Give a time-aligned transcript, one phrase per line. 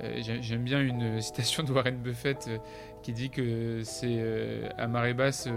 [0.00, 2.50] J'aime bien une citation de Warren Buffett
[3.02, 4.20] qui dit que c'est
[4.78, 5.48] à marée basse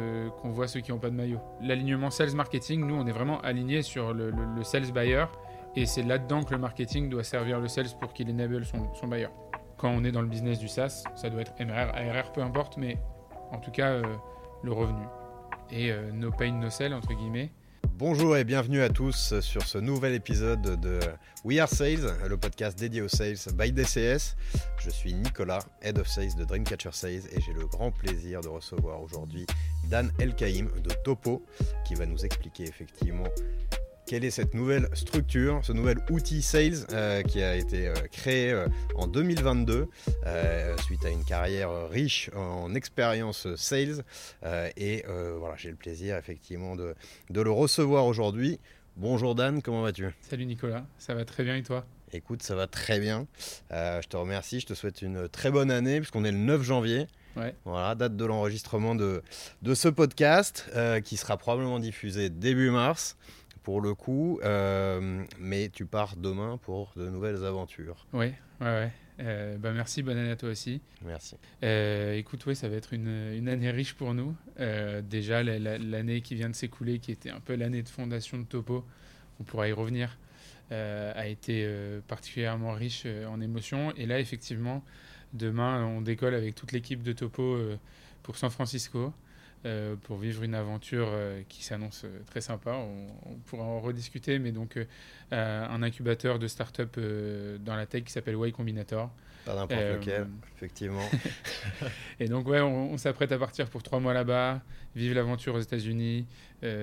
[0.42, 1.40] qu'on voit ceux qui n'ont pas de maillot.
[1.62, 4.32] L'alignement sales marketing, nous, on est vraiment aligné sur le,
[4.64, 5.26] sales buyer
[5.76, 9.08] et c'est là-dedans que le marketing doit servir le sales pour qu'il enable son, son
[9.08, 9.30] buyer.
[9.78, 12.78] Quand on est dans le business du SaaS, ça doit être MRR, ARR, peu importe,
[12.78, 12.98] mais
[13.52, 14.02] en tout cas,
[14.64, 15.06] le revenu.
[15.72, 17.52] Et no pain, no sell, entre guillemets.
[17.98, 21.00] Bonjour et bienvenue à tous sur ce nouvel épisode de
[21.46, 24.36] We Are Sales, le podcast dédié aux sales by DCS.
[24.80, 28.50] Je suis Nicolas, Head of Sales de Dreamcatcher Sales et j'ai le grand plaisir de
[28.50, 29.46] recevoir aujourd'hui
[29.90, 31.46] Dan Elkaïm de Topo
[31.86, 33.30] qui va nous expliquer effectivement
[34.06, 38.52] quelle est cette nouvelle structure, ce nouvel outil sales euh, qui a été euh, créé
[38.52, 39.88] euh, en 2022
[40.86, 44.04] suite à une carrière riche en expérience sales.
[44.78, 45.04] et
[45.38, 46.96] voilà, j'ai le plaisir effectivement de,
[47.30, 48.60] de le recevoir aujourd'hui.
[48.98, 50.08] Bonjour Dan, comment vas-tu?
[50.22, 51.86] Salut Nicolas, ça va très bien et toi?
[52.14, 53.28] Écoute, ça va très bien.
[53.72, 57.08] je te remercie, je te souhaite une très bonne année puisqu'on est le 9 janvier.
[57.36, 57.54] Ouais.
[57.66, 59.22] Voilà, date de l'enregistrement de,
[59.62, 60.72] de ce podcast
[61.04, 63.18] qui sera probablement diffusé début mars
[63.66, 68.06] pour le coup, euh, mais tu pars demain pour de nouvelles aventures.
[68.14, 68.28] Oui,
[68.62, 68.92] ouais, ouais.
[69.22, 70.82] Euh, bah merci, bonne année à toi aussi.
[71.04, 71.36] Merci.
[71.64, 74.36] Euh, écoute, oui, ça va être une, une, année riche pour nous.
[75.02, 78.86] déjà, l'année qui vient de s'écouler, qui était un peu l'année de fondation de Topo,
[79.40, 80.16] on pourra y revenir,
[80.70, 81.68] a été
[82.08, 83.92] particulièrement riche en émotions.
[83.96, 84.84] Et là, effectivement,
[85.34, 87.58] demain, on décolle avec toute l'équipe de Topo
[88.22, 89.12] pour San Francisco.
[89.66, 92.74] Euh, pour vivre une aventure euh, qui s'annonce euh, très sympa.
[92.74, 94.78] On, pourra en rediscuter, mais donc
[95.32, 97.00] un incubateur de start-up
[97.60, 99.12] dans la tech qui s'appelle Y Combinator.
[99.44, 101.08] Pas n'importe lequel, effectivement.
[102.20, 104.62] et donc, ouais, on, s'apprête à partir pour trois mois là-bas,
[104.96, 106.26] vivre l'aventure aux États-Unis,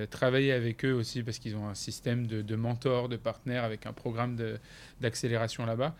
[0.09, 3.85] travailler avec eux aussi parce qu'ils ont un système de, de mentors, de partenaires avec
[3.85, 4.37] un programme
[5.01, 5.95] d'accélération là-bas.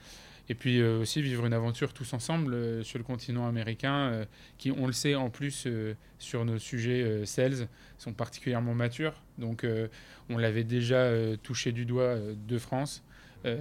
[0.49, 4.25] Et puis euh, aussi vivre une aventure tous ensemble euh, sur le continent américain, euh,
[4.57, 5.67] qui, on le sait, en plus,
[6.19, 9.21] sur nos sujets sales, sont particulièrement matures.
[9.37, 9.65] Donc
[10.29, 11.11] on l'avait déjà
[11.41, 13.03] touché du doigt de France.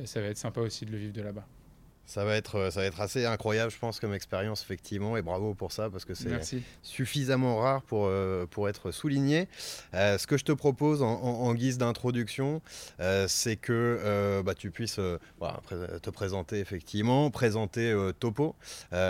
[0.05, 1.47] ça va être sympa aussi de le vivre de là-bas.
[2.13, 5.55] Ça va, être, ça va être assez incroyable, je pense, comme expérience, effectivement, et bravo
[5.55, 9.49] pour ça, parce que c'est suffisamment rare pour, euh, pour être souligné.
[9.95, 12.61] Euh, ce que je te propose en, guise d'introduction,
[13.01, 18.57] euh, c'est que bah, tu puisses te présenter, effectivement, présenter Topo,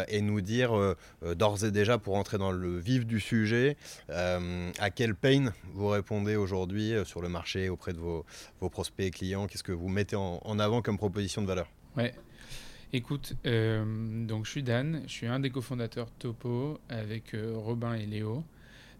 [0.06, 3.76] et nous dire d'ores et déjà, pour entrer dans le vif du sujet,
[4.10, 8.24] à quel pain vous répondez aujourd'hui sur le marché auprès de vos,
[8.60, 11.66] vos prospects et clients, qu'est-ce que vous mettez en, en avant comme proposition de valeur?
[11.96, 12.14] Ouais.
[12.94, 17.54] Écoute, euh, donc je suis Dan, je suis un des cofondateurs de Topo avec euh,
[17.56, 18.44] Robin et Léo.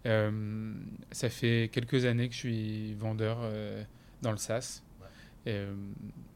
[0.07, 0.73] Euh,
[1.11, 3.37] ça fait quelques années que je suis vendeur
[4.23, 4.81] dans le SaaS.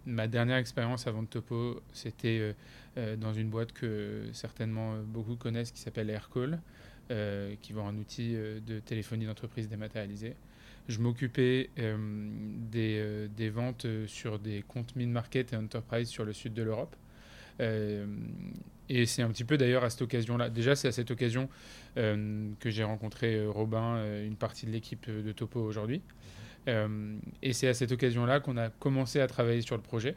[0.06, 2.56] ma dernière expérience avant de Topo, c'était
[2.96, 6.62] dans une boîte que certainement beaucoup connaissent qui s'appelle Aircall,
[7.10, 10.36] qui vend un outil de téléphonie d'entreprise dématérialisé.
[10.88, 16.62] Je m'occupais des, des, ventes sur des comptes mid-market et enterprise sur le sud de
[16.62, 16.96] l'Europe.
[17.60, 18.06] Euh,
[18.90, 20.50] et c'est un petit peu d'ailleurs à cette occasion-là.
[20.50, 21.50] Déjà, c'est à cette occasion
[21.98, 26.02] euh, que j'ai rencontré euh, Robin, une partie de l'équipe de Topo aujourd'hui.
[26.68, 30.16] et c'est à cette occasion-là qu'on a commencé à travailler sur le projet.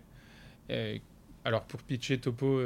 [1.45, 2.61] alors, pour pitcher Topo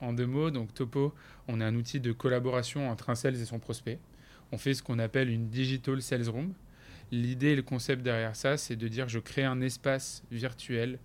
[0.00, 1.14] en deux mots, donc Topo,
[1.48, 3.98] on a un outil de collaboration entre un sales et son prospect.
[4.52, 6.52] On fait ce qu'on appelle une digital sales room.
[7.12, 10.98] L'idée et le concept derrière ça, c'est de dire je crée un espace virtuel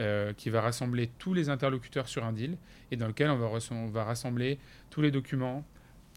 [0.00, 2.56] euh, qui va rassembler tous les interlocuteurs sur un deal
[2.90, 5.62] et dans lequel on va, on va rassembler tous les documents,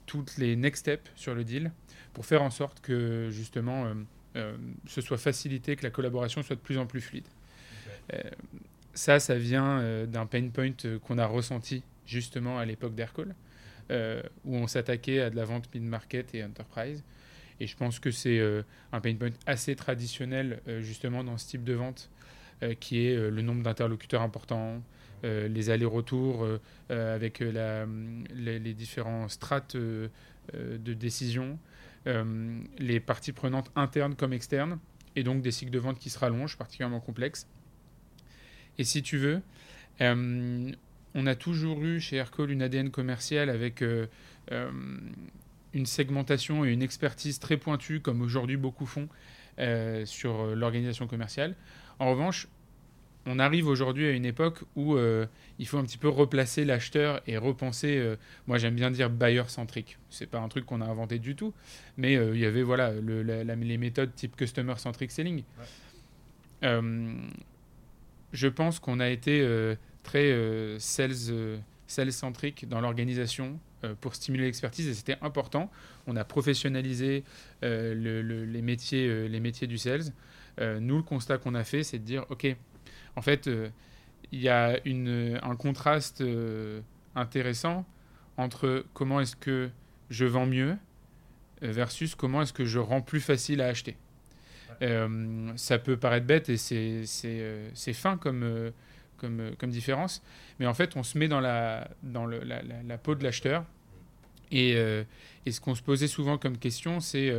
[0.06, 1.70] toutes les next steps sur le deal
[2.14, 3.94] pour faire en sorte que justement euh,
[4.38, 4.56] euh,
[4.88, 7.28] ce soit facilité, que la collaboration soit de plus en plus fluide.
[8.94, 13.36] ça, ça vient d'un pain point qu'on a ressenti justement à l'époque d'Aircall,
[14.46, 17.04] où on s'attaquait à de la vente mid-market et enterprise.
[17.60, 18.40] Et je pense que c'est
[18.94, 22.10] un pain point assez traditionnel justement dans ce type de vente
[22.80, 24.82] qui est euh, le nombre d'interlocuteurs importants,
[25.24, 26.48] euh, les allers-retours
[26.90, 27.86] avec la,
[28.36, 30.10] les, différents strates de
[30.94, 31.58] décision,
[32.06, 34.80] les parties prenantes internes comme externes,
[35.16, 37.48] et donc des cycles de vente qui se rallongent, particulièrement complexes.
[38.78, 39.42] Et si tu veux,
[40.02, 43.82] on a toujours eu chez Aircall une ADN commerciale avec
[44.52, 49.08] une segmentation et une expertise très pointue, comme aujourd'hui beaucoup font,
[50.06, 51.56] sur l'organisation commerciale.
[52.00, 52.48] En revanche,
[53.26, 55.26] on arrive aujourd'hui à une époque où euh,
[55.58, 57.98] il faut un petit peu replacer l'acheteur et repenser.
[57.98, 58.18] Euh,
[58.48, 59.98] moi, j'aime bien dire buyer-centric.
[60.10, 61.54] C'est pas un truc qu'on a inventé du tout,
[61.98, 65.44] mais euh, il y avait voilà les méthodes type customer-centric selling.
[66.62, 69.48] je pense qu'on a été
[70.04, 70.36] très
[70.80, 73.60] sales sales-centrique dans l'organisation
[74.02, 75.70] pour stimuler l'expertise et c'était important.
[76.08, 77.24] On a professionnalisé
[77.62, 80.12] les, métiers, les métiers du sales.
[80.60, 82.46] Nous, le constat qu'on a fait, c'est de dire, OK,
[83.16, 83.50] en fait,
[84.32, 86.24] il y a une, un contraste
[87.16, 87.86] intéressant
[88.38, 89.70] entre comment est-ce que
[90.10, 90.78] je vends mieux
[91.62, 93.98] versus comment est-ce que je rends plus facile à acheter.
[94.82, 98.72] Euh, ça peut paraître bête et c'est euh, fin comme, euh,
[99.18, 100.24] comme, comme différence,
[100.60, 103.66] mais en fait, on se met dans la, dans le, la, la, peau de l'acheteur.
[104.52, 104.72] Et,
[105.46, 107.34] et, ce qu'on se posait souvent comme question, c'est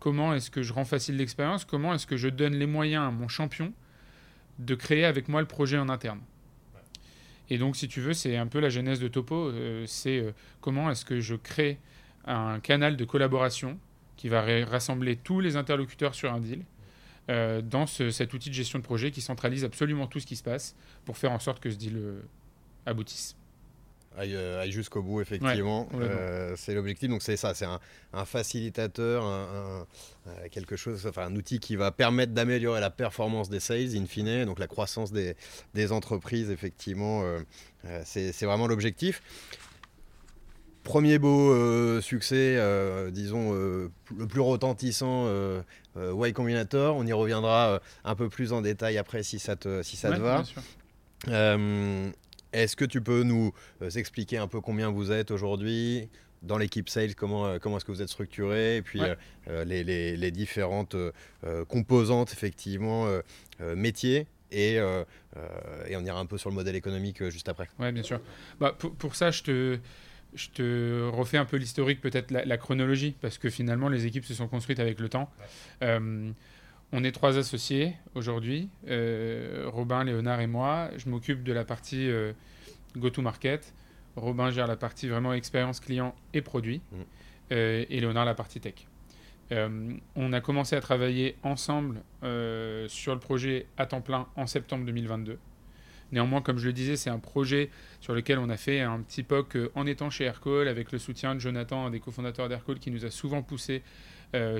[0.00, 3.10] comment est-ce que je rends facile l'expérience Comment est-ce que je donne les moyens à
[3.10, 3.72] mon champion
[4.58, 6.20] de créer avec moi le projet en interne
[7.48, 9.52] Et donc, si tu veux, c'est un peu la genèse de Topo.
[9.86, 11.78] c'est comment est-ce que je crée
[12.24, 13.78] un canal de collaboration
[14.16, 16.64] qui va rassembler tous les interlocuteurs sur un deal
[17.30, 20.42] euh, dans cet outil de gestion de projet qui centralise absolument tout ce qui se
[20.42, 20.74] passe
[21.04, 22.20] pour faire en sorte que ce deal euh,
[22.86, 23.36] aboutisse.
[24.16, 25.88] Aille, euh, jusqu'au bout, effectivement.
[26.56, 27.08] c'est l'objectif.
[27.08, 29.86] Donc, c'est ça, c'est un, facilitateur, un,
[30.50, 34.44] quelque chose, enfin, un outil qui va permettre d'améliorer la performance des sales, in fine,
[34.44, 35.36] donc la croissance des,
[35.74, 37.24] des entreprises, effectivement.
[38.04, 39.22] c'est vraiment l'objectif.
[40.82, 45.28] Premier beau euh, succès, euh, disons, euh, le plus retentissant,
[45.96, 46.96] Y Combinator.
[46.96, 50.20] On y reviendra un peu plus en détail après si ça te, si ça te
[50.20, 50.42] va.
[52.52, 53.52] Est-ce que tu peux nous
[53.94, 56.08] expliquer un peu combien vous êtes aujourd'hui
[56.42, 59.00] dans l'équipe sales, comment, comment est-ce que vous êtes structuré, et puis
[59.46, 60.96] les, les, les, différentes
[61.68, 63.06] composantes, effectivement,
[63.76, 67.68] métiers et, et, on ira un peu sur le modèle économique juste après.
[67.78, 68.20] Oui, bien sûr.
[68.58, 69.78] Bah, pour, pour, ça, je te,
[70.34, 74.34] je te refais un peu l'historique, peut-être la, chronologie, parce que finalement, les équipes se
[74.34, 75.30] sont construites avec le temps.
[75.82, 76.30] Euh,
[76.92, 80.90] on est trois associés aujourd'hui, euh, Robin, Léonard et moi.
[80.96, 82.32] Je m'occupe de la partie euh,
[82.96, 83.74] go-to-market.
[84.16, 86.80] Robin gère la partie vraiment expérience client et produit.
[86.92, 86.96] Mm.
[87.52, 88.86] et Léonard la partie tech.
[89.50, 92.02] on a commencé à travailler ensemble
[92.88, 95.38] sur le projet à temps plein en septembre 2022.
[96.12, 97.70] Néanmoins, comme je le disais, c'est un projet
[98.00, 100.98] sur lequel on a fait un petit POC euh, en étant chez Aircall, avec le
[100.98, 103.80] soutien de Jonathan, un des cofondateurs d'Aircall, qui nous a souvent poussé euh,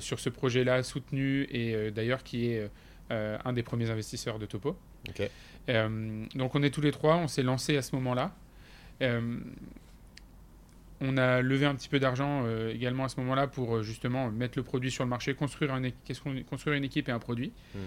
[0.01, 2.71] sur ce projet-là, soutenu, et euh, d'ailleurs qui est
[3.11, 4.77] un des premiers investisseurs de Topo.
[5.69, 8.33] donc on est tous les trois, on s'est lancé à ce moment-là.
[11.01, 14.63] on a levé un petit peu d'argent également à ce moment-là pour justement mettre le
[14.63, 15.83] produit sur le marché, construire, un,
[16.49, 17.53] construire une équipe et un produit.
[17.75, 17.79] Hmm.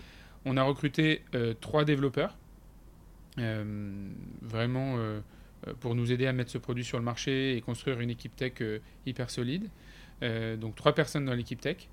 [0.45, 1.23] On a recruté
[1.61, 2.35] trois développeurs
[3.39, 3.63] euh,
[4.43, 5.19] vraiment euh,
[5.67, 8.35] euh, pour nous aider à mettre ce produit sur le marché et construire une équipe
[8.35, 8.53] tech
[9.05, 9.69] hyper solide.
[10.57, 11.89] Donc trois personnes dans l'équipe tech.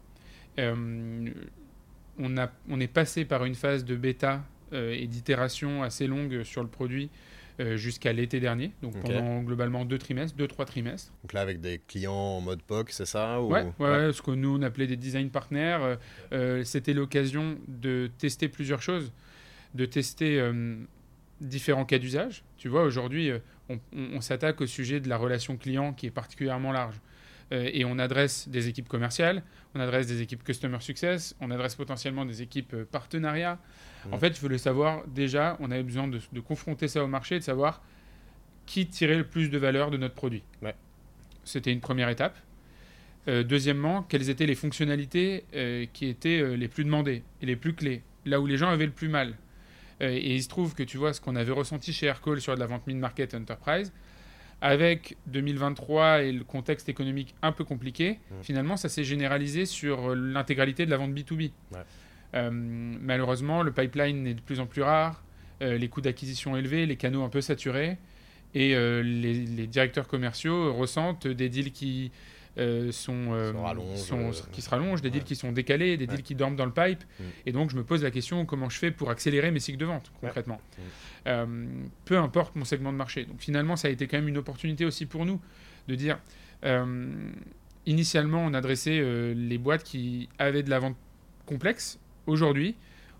[0.58, 4.42] on, a, on est passé par une phase de bêta
[4.72, 7.10] et d'itération assez longue sur le produit
[7.74, 11.12] jusqu'à l'été dernier, donc pendant globalement deux trimestres, deux, trois trimestres.
[11.22, 13.50] Donc là, avec des clients en mode POC, c'est ça ou...
[13.52, 15.96] ouais, ouais, ce que nous, on appelait des design partners.
[16.64, 19.12] C'était l'occasion de tester plusieurs choses,
[19.74, 20.40] de tester
[21.40, 22.44] différents cas d'usage.
[22.56, 23.38] Tu vois, aujourd'hui, euh,
[23.92, 27.00] on, s'attaque au sujet de la relation client qui est particulièrement large.
[27.52, 29.42] Euh, et on adresse des équipes commerciales,
[29.74, 33.58] on adresse des équipes customer success, on adresse potentiellement des équipes euh, partenariat.
[34.12, 37.44] En fait, je voulais savoir, déjà, on avait besoin de, confronter ça au marché, de
[37.44, 37.82] savoir
[38.64, 40.42] qui tirait le plus de valeur de notre produit.
[40.62, 40.74] Ouais.
[41.44, 42.38] C'était une première étape.
[43.26, 45.44] deuxièmement, quelles étaient les fonctionnalités
[45.92, 48.92] qui étaient les plus demandées et les plus clés, là où les gens avaient le
[48.92, 49.34] plus mal?
[50.02, 52.54] Euh, et il se trouve que tu vois ce qu'on avait ressenti chez Aircall sur
[52.54, 53.92] de la vente mid-market enterprise,
[54.60, 58.34] avec 2023 et le contexte économique un peu compliqué, mmh.
[58.42, 61.50] finalement, ça s'est généralisé sur l'intégralité de la vente B2B.
[62.34, 65.22] Euh, malheureusement, le pipeline est de plus en plus rare,
[65.62, 67.96] euh, les coûts d'acquisition élevés, les canaux un peu saturés,
[68.54, 72.10] et les, directeurs commerciaux ressentent des deals qui
[72.58, 76.34] euh, sont, euh, euh, qui se rallongent, des deals qui sont décalés, des deals qui
[76.34, 77.04] dorment dans le pipe.
[77.04, 77.24] Mm.
[77.46, 79.84] Et donc, je me pose la question comment je fais pour accélérer mes cycles de
[79.84, 80.60] vente, concrètement.
[81.26, 81.88] Mm.
[82.04, 83.24] peu importe mon segment de marché.
[83.24, 85.40] Donc, finalement, ça a été quand même une opportunité aussi pour nous
[85.88, 86.18] de dire
[87.86, 89.00] initialement, on adressait
[89.34, 90.96] les boîtes qui avaient de la vente
[91.46, 91.98] complexe.
[92.26, 92.76] Aujourd'hui,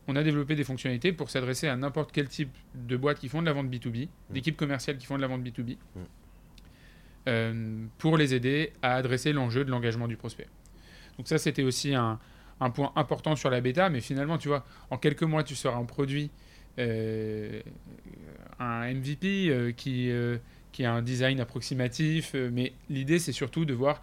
[0.08, 3.40] on a développé des fonctionnalités pour s'adresser à n'importe quel type de boîte qui font
[3.40, 4.32] de la vente B2B, mm.
[4.32, 5.76] d'équipes commerciales qui font de la vente B2B.
[7.28, 10.46] Euh, pour les aider à adresser l'enjeu de l'engagement du prospect.
[11.18, 12.18] Donc ça, c'était aussi un,
[12.72, 15.84] point important sur la bêta, mais finalement, tu vois, en quelques mois, tu seras un
[15.84, 16.30] produit,
[16.78, 17.60] euh,
[18.58, 20.10] un MVP euh, qui,
[20.72, 24.00] qui a un design approximatif, mais l'idée, c'est surtout de voir,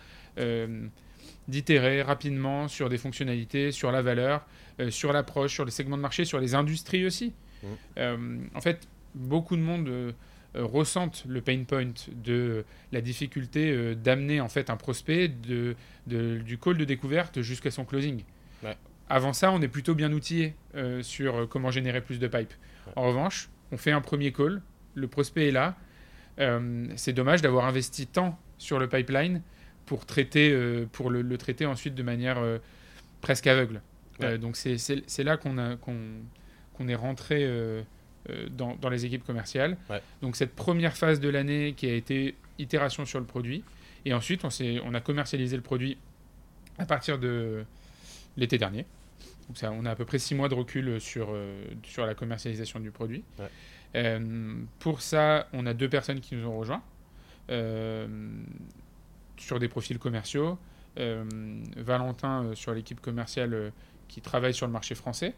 [1.48, 4.46] d'itérer rapidement sur des fonctionnalités, sur la valeur,
[4.90, 7.34] sur l'approche, sur les segments de marché, sur les industries aussi.
[7.64, 8.50] Mmh.
[8.54, 10.14] en fait, beaucoup de monde
[10.58, 16.78] ressentent le pain point de la difficulté d'amener en fait un prospect de, du call
[16.78, 18.24] de découverte jusqu'à son closing.
[19.10, 20.56] Avant ça, on est plutôt bien outillé
[21.02, 22.54] sur comment générer plus de pipe.
[22.96, 24.62] En revanche, on fait un premier call,
[24.96, 25.76] le prospect est là.
[26.96, 29.42] c'est dommage d'avoir investi tant sur le pipeline
[29.86, 32.38] pour, traiter, pour le, traiter ensuite de manière
[33.22, 33.82] presque aveugle.
[34.40, 35.78] donc c'est là qu'on
[36.78, 37.46] qu'on est rentré
[38.30, 39.78] euh, dans, les équipes commerciales.
[40.22, 43.64] Donc cette première phase de l'année qui a été itération sur le produit.
[44.06, 44.50] Et ensuite, on,
[44.86, 45.98] on a commercialisé le produit
[46.78, 47.64] à partir de
[48.36, 48.86] l'été dernier.
[49.48, 52.16] Donc ça, on a à peu près six mois de recul sur, euh, sur la
[52.16, 53.24] commercialisation du produit.
[53.96, 56.84] Euh, pour ça, on a deux personnes qui nous ont rejoints
[59.38, 60.58] sur des profils commerciaux.
[60.98, 63.72] Valentin sur l'équipe commerciale
[64.08, 65.36] qui travaille sur le marché français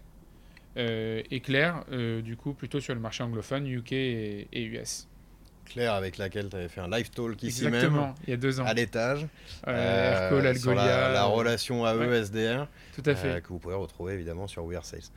[0.77, 5.07] euh, et Claire, euh, du coup, plutôt sur le marché anglophone, UK et, US.
[5.65, 8.59] Claire, avec laquelle tu avais fait un live talk ici Exactement, il y a deux
[8.59, 8.65] ans.
[8.65, 9.27] À l'étage.
[9.67, 12.67] Euh, sur la, relation AE-SDR.
[12.95, 13.41] Tout à fait.
[13.43, 15.11] que vous pourrez retrouver évidemment sur We Are Sales.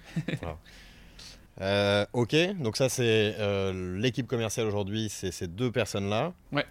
[2.12, 3.34] ok, donc ça c'est
[3.72, 6.34] l'équipe commerciale aujourd'hui, c'est ces deux personnes-là.
[6.52, 6.66] Ouais.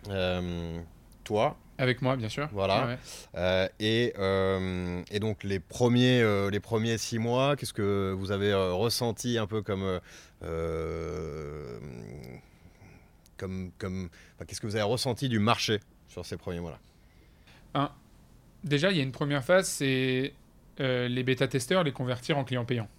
[1.23, 2.47] toi, avec moi, bien sûr.
[2.51, 2.97] Voilà.
[3.35, 8.31] Euh, et, euh, et, donc les premiers, euh, les premiers six mois, qu'est-ce que vous
[8.31, 9.99] avez ressenti un peu comme,
[13.37, 14.09] comme, comme
[14.47, 17.91] qu'est-ce que vous avez ressenti du marché sur ces premiers mois-là?
[18.63, 20.33] Déjà, il y a une première phase, c'est
[20.77, 22.89] les bêta-testeurs, les convertir en clients payants.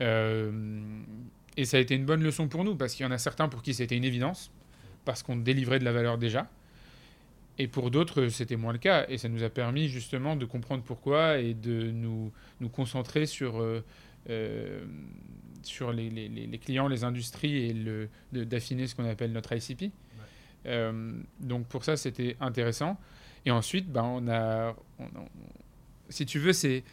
[0.00, 3.48] et ça a été une bonne leçon pour nous parce qu'il y en a certains
[3.48, 4.50] pour qui c'était une évidence
[5.04, 6.48] parce qu'on délivrait de la valeur déjà.
[7.58, 9.04] Et pour d'autres, c'était moins le cas.
[9.08, 13.60] Et ça nous a permis justement de comprendre pourquoi et de nous, nous concentrer sur,
[13.60, 13.84] euh,
[14.30, 14.84] euh,
[15.62, 19.92] sur les, les, les, clients, les industries et le, d'affiner ce qu'on appelle notre ICP.
[20.66, 22.96] Euh, donc pour ça, c'était intéressant.
[23.44, 24.76] Et ensuite, ben, on a,
[26.08, 26.84] si tu veux, c'est,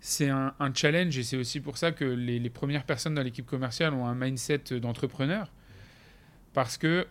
[0.00, 3.22] c'est un, un, challenge et c'est aussi pour ça que les, les premières personnes dans
[3.22, 5.50] l'équipe commerciale ont un mindset d'entrepreneur.
[6.54, 7.06] Parce que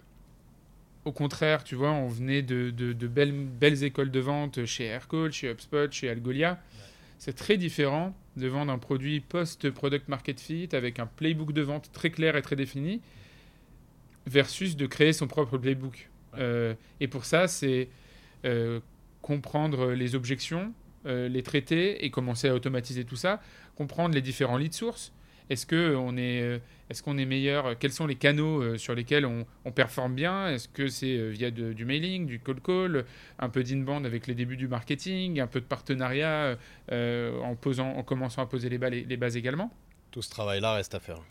[1.05, 2.71] au contraire, tu vois, on venait de,
[3.07, 6.59] belles, belles, écoles de vente chez Aircall, chez HubSpot, chez Algolia.
[7.17, 11.91] C'est très différent de vendre un produit post-product market fit avec un playbook de vente
[11.93, 13.01] très clair et très défini
[14.25, 16.09] versus de créer son propre playbook.
[16.37, 17.89] Euh, et pour ça, c'est
[18.45, 18.79] euh,
[19.21, 20.73] comprendre les objections,
[21.05, 23.41] euh, les traiter et commencer à automatiser tout ça,
[23.75, 25.13] comprendre les différents leads sources.
[25.49, 29.45] Est-ce qu'on est, est, qu'on est meilleur Quels sont les canaux euh, sur lesquels on,
[29.71, 30.49] performe bien?
[30.49, 33.05] Est-ce que c'est euh, via du mailing, du cold call,
[33.39, 36.57] un peu d'inbound avec les débuts du marketing, un peu de partenariat
[36.91, 39.71] euh, en, posant, en commençant à poser les, les, bases également?
[40.11, 41.21] Tout ce travail-là reste à faire.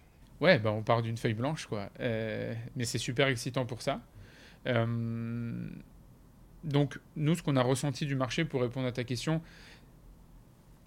[0.41, 1.89] Ouais, bah on part d'une feuille blanche, quoi.
[2.01, 4.01] mais c'est super excitant pour ça.
[6.65, 9.41] donc, nous, ce qu'on a ressenti du marché, pour répondre à ta question,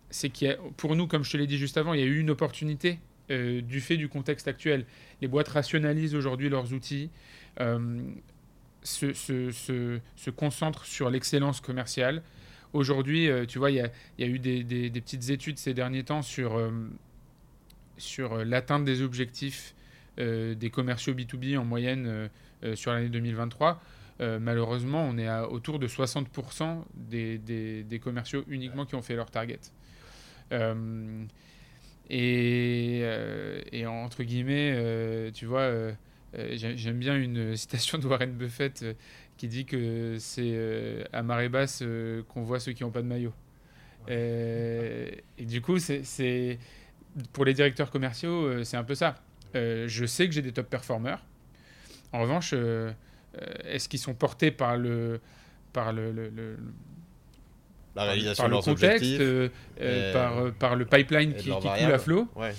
[0.09, 2.19] c'est qu'il pour nous, comme je te l'ai dit juste avant, il y a eu
[2.19, 2.99] une opportunité
[3.31, 4.85] euh, du fait du contexte actuel.
[5.19, 7.09] Les boîtes rationalisent aujourd'hui leurs outils,
[7.59, 7.99] euh,
[8.83, 12.21] se, concentrent sur l'excellence commerciale.
[12.73, 16.59] Aujourd'hui, euh, tu vois, il y, a, eu des, petites études ces derniers temps sur,
[18.45, 19.73] l'atteinte des objectifs
[20.17, 22.29] des commerciaux B2B en moyenne
[22.75, 23.81] sur l'année 2023.
[24.39, 29.31] malheureusement, on est à autour de 60% des, des, commerciaux uniquement qui ont fait leur
[29.31, 29.59] target.
[32.09, 35.91] Et, euh, et, entre guillemets, euh, tu vois, euh,
[36.53, 38.85] j'aime bien une citation de Warren Buffett
[39.37, 41.83] qui dit que c'est à marée basse
[42.29, 43.33] qu'on voit ceux qui n'ont pas de maillot.
[44.07, 46.59] et du coup, c'est
[47.33, 49.15] pour les directeurs commerciaux, c'est un peu ça.
[49.53, 51.21] je sais que j'ai des top performers.
[52.13, 52.53] En revanche,
[53.65, 55.19] est-ce qu'ils sont portés par le,
[55.73, 56.57] par le, le
[57.95, 59.49] la réalisation par, le contexte, euh,
[59.79, 62.53] euh, par, euh, par, le pipeline qui, qui coule à flot ouais,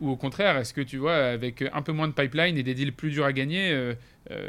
[0.00, 2.74] Ou au contraire, est-ce que tu vois, avec un peu moins de pipeline et des
[2.74, 3.94] deals plus durs à gagner,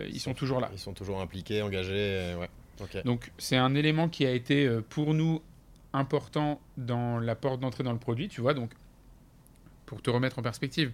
[0.10, 2.36] ils, sont, toujours là Ils sont toujours impliqués, engagés.
[2.40, 2.50] ouais.
[3.04, 5.42] Donc c'est un élément qui a été pour nous
[5.92, 8.54] important dans la porte d'entrée dans le produit, tu vois.
[8.54, 8.72] Donc
[9.86, 10.92] pour te remettre en perspective,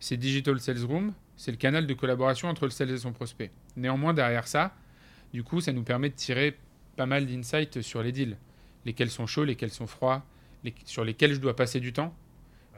[0.00, 3.50] c'est Digital Sales Room, c'est le canal de collaboration entre le sales et son prospect.
[3.76, 4.74] Néanmoins, derrière ça,
[5.32, 6.56] du coup, ça nous permet de tirer
[6.96, 8.36] pas mal d'insights sur les deals
[8.88, 10.24] lesquels sont chauds, lesquels sont froids,
[10.84, 12.14] sur lesquels je dois passer du temps.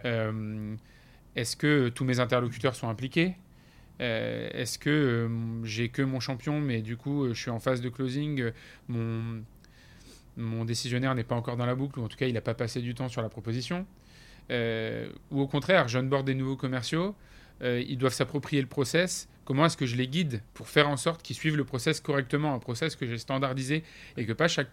[0.05, 0.75] Euh,
[1.37, 3.37] est-ce que tous mes interlocuteurs sont impliqués?
[4.01, 7.81] Euh, Est-ce que euh, j'ai que mon champion, mais du coup, je suis en phase
[7.81, 8.51] de closing,
[8.89, 9.43] mon,
[10.37, 12.55] mon décisionnaire n'est pas encore dans la boucle, ou en tout cas, il n'a pas
[12.55, 13.87] passé du temps sur la proposition?
[14.51, 17.15] Ou au contraire, j'onboard des nouveaux commerciaux,
[17.63, 19.29] ils doivent s'approprier le process.
[19.45, 22.55] Comment est-ce que je les guide pour faire en sorte qu'ils suivent le process correctement,
[22.55, 23.83] un process que j'ai standardisé
[24.17, 24.69] et que pas chaque,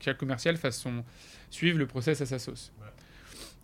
[0.00, 1.04] chaque commercial fasse son,
[1.50, 2.72] suive le process à sa sauce.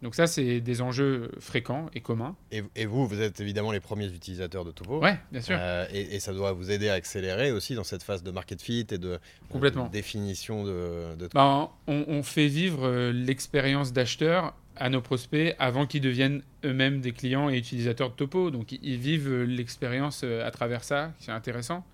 [0.03, 2.37] Donc ça, c'est des enjeux fréquents et communs.
[2.51, 5.01] Et, vous, vous êtes évidemment les premiers utilisateurs de Topo.
[5.03, 5.57] Oui, bien sûr.
[5.59, 8.87] Euh, et, ça doit vous aider à accélérer aussi dans cette phase de market fit
[8.91, 9.89] et de, Complètement.
[9.89, 11.17] définition de...
[11.17, 11.29] de...
[11.33, 17.01] Bah, on, on, fait vivre euh, l'expérience d'acheteur à nos prospects avant qu'ils deviennent eux-mêmes
[17.01, 18.51] des clients et utilisateurs de Topo.
[18.51, 21.85] Donc ils vivent euh, l'expérience à travers ça, c'est intéressant.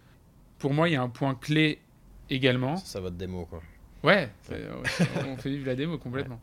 [0.58, 1.78] Pour moi, il y a un point clé
[2.28, 2.76] également.
[2.76, 3.62] Ça votre démo, quoi.
[4.02, 4.30] Ouais,
[5.28, 6.40] on fait vivre la démo complètement.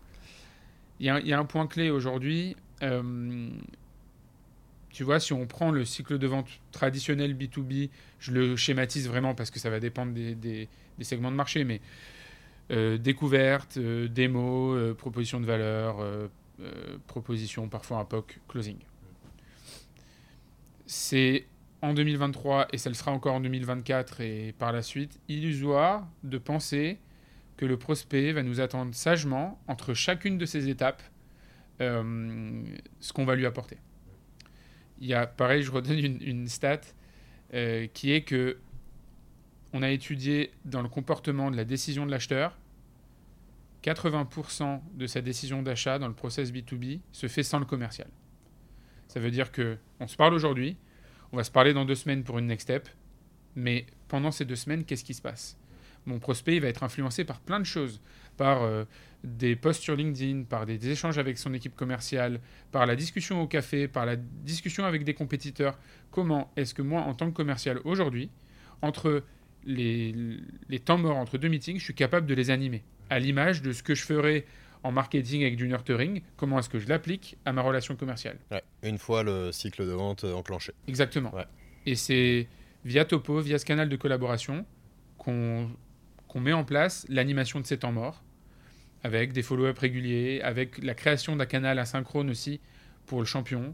[0.99, 2.55] Il y, a un point clé aujourd'hui.
[2.81, 3.49] Euh,
[4.89, 7.89] tu vois, si on prend le cycle de vente traditionnel B2B,
[8.19, 10.67] je le schématise vraiment parce que ça va dépendre des,
[11.01, 11.81] segments de marché, mais
[12.69, 15.97] euh, découverte, euh, démo, euh, proposition de valeur,
[17.05, 18.77] proposition parfois un POC, closing.
[20.85, 21.45] C'est
[21.81, 26.37] en 2023, et ça le sera encore en 2024 et par la suite, illusoire de
[26.39, 26.97] penser
[27.57, 31.03] que le prospect va nous attendre sagement entre chacune de ces étapes
[31.79, 33.77] ce qu'on va lui apporter.
[34.99, 36.81] Il y a, pareil, je redonne une, stat
[37.93, 38.57] qui est que
[39.77, 42.57] on a étudié dans le comportement de la décision de l'acheteur,
[43.83, 48.07] 80% de sa décision d'achat dans le process B2B se fait sans le commercial.
[49.07, 50.77] Ça veut dire que on se parle aujourd'hui,
[51.31, 52.89] on va se parler dans deux semaines pour une next step,
[53.55, 55.59] mais pendant ces deux semaines, qu'est-ce qui se passe?
[56.07, 58.01] Mon prospect il va être influencé par plein de choses,
[58.35, 58.83] par euh,
[59.23, 62.39] des posts sur LinkedIn, par des, échanges avec son équipe commerciale,
[62.71, 65.77] par la discussion au café, par la discussion avec des compétiteurs.
[66.09, 68.31] Comment est-ce que moi, en tant que commercial aujourd'hui,
[68.81, 69.23] entre
[69.67, 70.15] les,
[70.69, 73.71] les, temps morts entre deux meetings, je suis capable de les animer à l'image de
[73.71, 74.45] ce que je ferais
[74.83, 78.37] en marketing avec du nurturing, comment est-ce que je l'applique à ma relation commerciale?
[78.83, 80.73] une fois le cycle de vente enclenché.
[80.87, 81.33] Exactement.
[81.85, 82.47] Et c'est
[82.85, 84.65] via Topo, via ce canal de collaboration,
[85.17, 85.69] qu'on
[86.27, 88.21] qu'on met en place l'animation de ces temps morts,
[89.03, 92.59] avec des follow-up réguliers, avec la création d'un canal asynchrone aussi
[93.05, 93.73] pour le champion.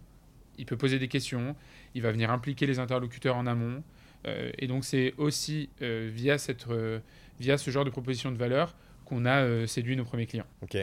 [0.60, 1.56] Il peut poser des questions,
[1.96, 3.84] il va venir impliquer les interlocuteurs en amont.
[4.26, 7.00] Euh, et donc c'est aussi euh, via, cette, euh,
[7.40, 10.48] via ce genre de proposition de valeur qu'on a séduit nos premiers clients.
[10.62, 10.78] Ok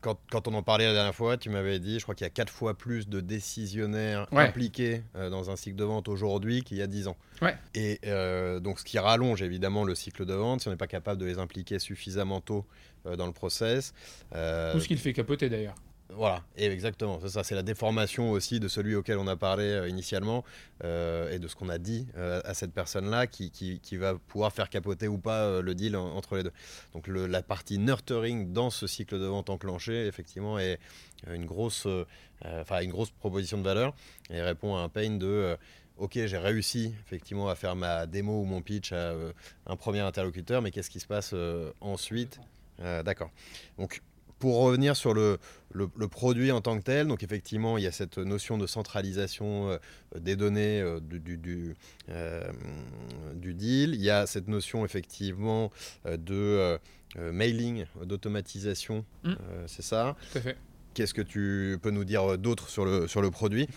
[0.00, 2.30] quand, on en parlait la dernière fois, tu m'avais dit, je crois qu'il y a
[2.30, 6.82] quatre fois plus de décisionnaires impliqués euh, dans un cycle de vente aujourd'hui qu'il y
[6.82, 7.16] a dix ans.
[7.42, 7.56] Ouais.
[7.74, 10.86] Et euh, donc, ce qui rallonge évidemment le cycle de vente, si on n'est pas
[10.86, 12.64] capable de les impliquer suffisamment tôt
[13.06, 13.92] euh, dans le process.
[14.30, 15.74] Tout ce qui le fait capoter d'ailleurs.
[16.14, 19.64] Voilà, et exactement, c'est ça, c'est la déformation aussi de celui auquel on a parlé
[19.64, 20.42] euh, initialement
[20.82, 23.50] euh, et de ce qu'on a dit euh, à cette personne-là qui,
[23.92, 26.52] va pouvoir faire capoter ou pas le deal entre les deux.
[26.94, 30.78] Donc la partie nurturing dans ce cycle de vente enclenché, effectivement, est
[31.30, 31.86] une grosse,
[32.44, 33.94] une grosse proposition de valeur
[34.30, 35.58] et répond à un pain de
[35.98, 39.14] ok, j'ai réussi effectivement à faire ma démo ou mon pitch à
[39.66, 41.34] un premier interlocuteur, mais qu'est-ce qui se passe
[41.80, 42.40] ensuite?
[42.78, 43.30] D'accord.
[43.78, 44.00] Donc
[44.38, 45.38] pour revenir sur le,
[45.72, 49.70] le, produit en tant que tel, donc effectivement, il y a cette notion de centralisation
[49.70, 49.78] euh,
[50.18, 51.74] des données euh, du, du,
[52.08, 52.50] euh,
[53.34, 53.94] du, deal.
[53.94, 55.70] Il y a cette notion effectivement
[56.06, 56.78] de
[57.16, 59.04] mailing, d'automatisation.
[59.24, 59.34] Mmh.
[59.66, 60.56] c'est ça Tout à fait.
[60.94, 63.68] Qu'est-ce que tu peux nous dire d'autre sur le, sur le produit?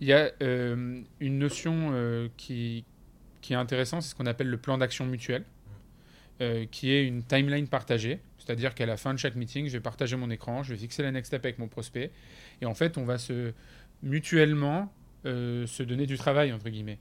[0.00, 2.84] Il y a une notion qui,
[3.40, 5.44] qui est intéressante, c'est ce qu'on appelle le plan d'action mutuel,
[6.70, 10.16] qui est une timeline partagée c'est-à-dire qu'à la fin de chaque meeting, je vais partager
[10.16, 12.10] mon écran, je vais fixer la next step avec mon prospect.
[12.60, 13.52] Et en fait, on va se
[14.02, 14.92] mutuellement
[15.24, 16.98] euh, se donner du travail, entre guillemets.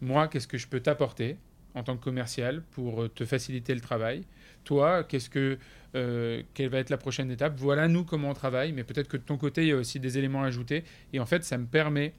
[0.00, 1.36] Moi, qu'est-ce que je peux t'apporter
[1.74, 4.22] en tant que commercial pour euh, te faciliter le travail?
[4.62, 5.58] Toi, qu'est-ce que,
[5.96, 7.54] euh, quelle va être la prochaine étape?
[7.56, 8.70] Voilà, nous, comment on travaille.
[8.70, 10.84] Mais peut-être que de ton côté, il y a aussi des éléments à ajouter.
[11.12, 12.12] Et en fait, ça me permet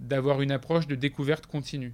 [0.00, 1.92] d'avoir une approche de découverte continue.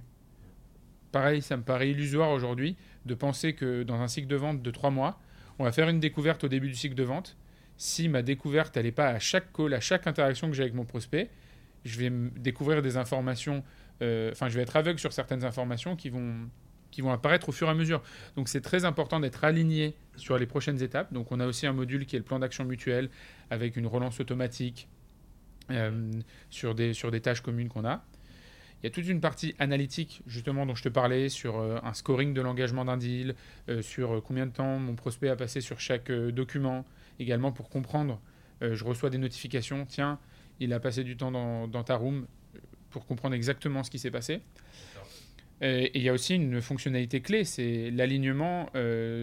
[1.11, 4.71] Pareil, ça me paraît illusoire aujourd'hui de penser que dans un cycle de vente de
[4.71, 5.19] trois mois,
[5.59, 7.37] on va faire une découverte au début du cycle de vente.
[7.77, 10.85] Si ma découverte, n'est pas à chaque call, à chaque interaction que j'ai avec mon
[10.85, 11.29] prospect,
[11.83, 13.63] je vais découvrir des informations,
[14.01, 16.49] euh, enfin, je vais être aveugle sur certaines informations qui vont,
[16.91, 18.01] qui vont apparaître au fur et à mesure.
[18.35, 21.13] Donc, c'est très important d'être aligné sur les prochaines étapes.
[21.13, 23.09] Donc, on a aussi un module qui est le plan d'action mutuel
[23.49, 24.87] avec une relance automatique
[25.71, 26.11] euh,
[26.49, 28.03] sur, des, sur des tâches communes qu'on a.
[28.85, 31.95] Il y a toute une partie analytique, justement, dont je te parlais, sur euh, un
[31.95, 33.33] scoring de l'engagement d'un deal,
[33.67, 36.85] euh, sur euh, combien de temps mon prospect a passé sur chaque document,
[37.17, 38.21] également pour comprendre.
[38.61, 40.19] je reçois des notifications, tiens,
[40.59, 42.27] il a passé du temps dans, ta room,
[42.91, 44.41] pour comprendre exactement ce qui s'est passé.
[45.61, 48.69] Et il y a aussi une fonctionnalité clé, c'est l'alignement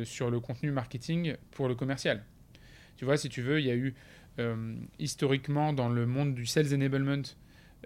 [0.05, 2.25] sur le contenu marketing pour le commercial.
[2.97, 3.95] Tu vois, si tu veux, il y a eu
[4.99, 7.23] historiquement dans le monde du sales enablement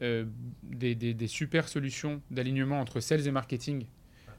[0.01, 3.87] des, des, super solutions d'alignement entre sales et marketing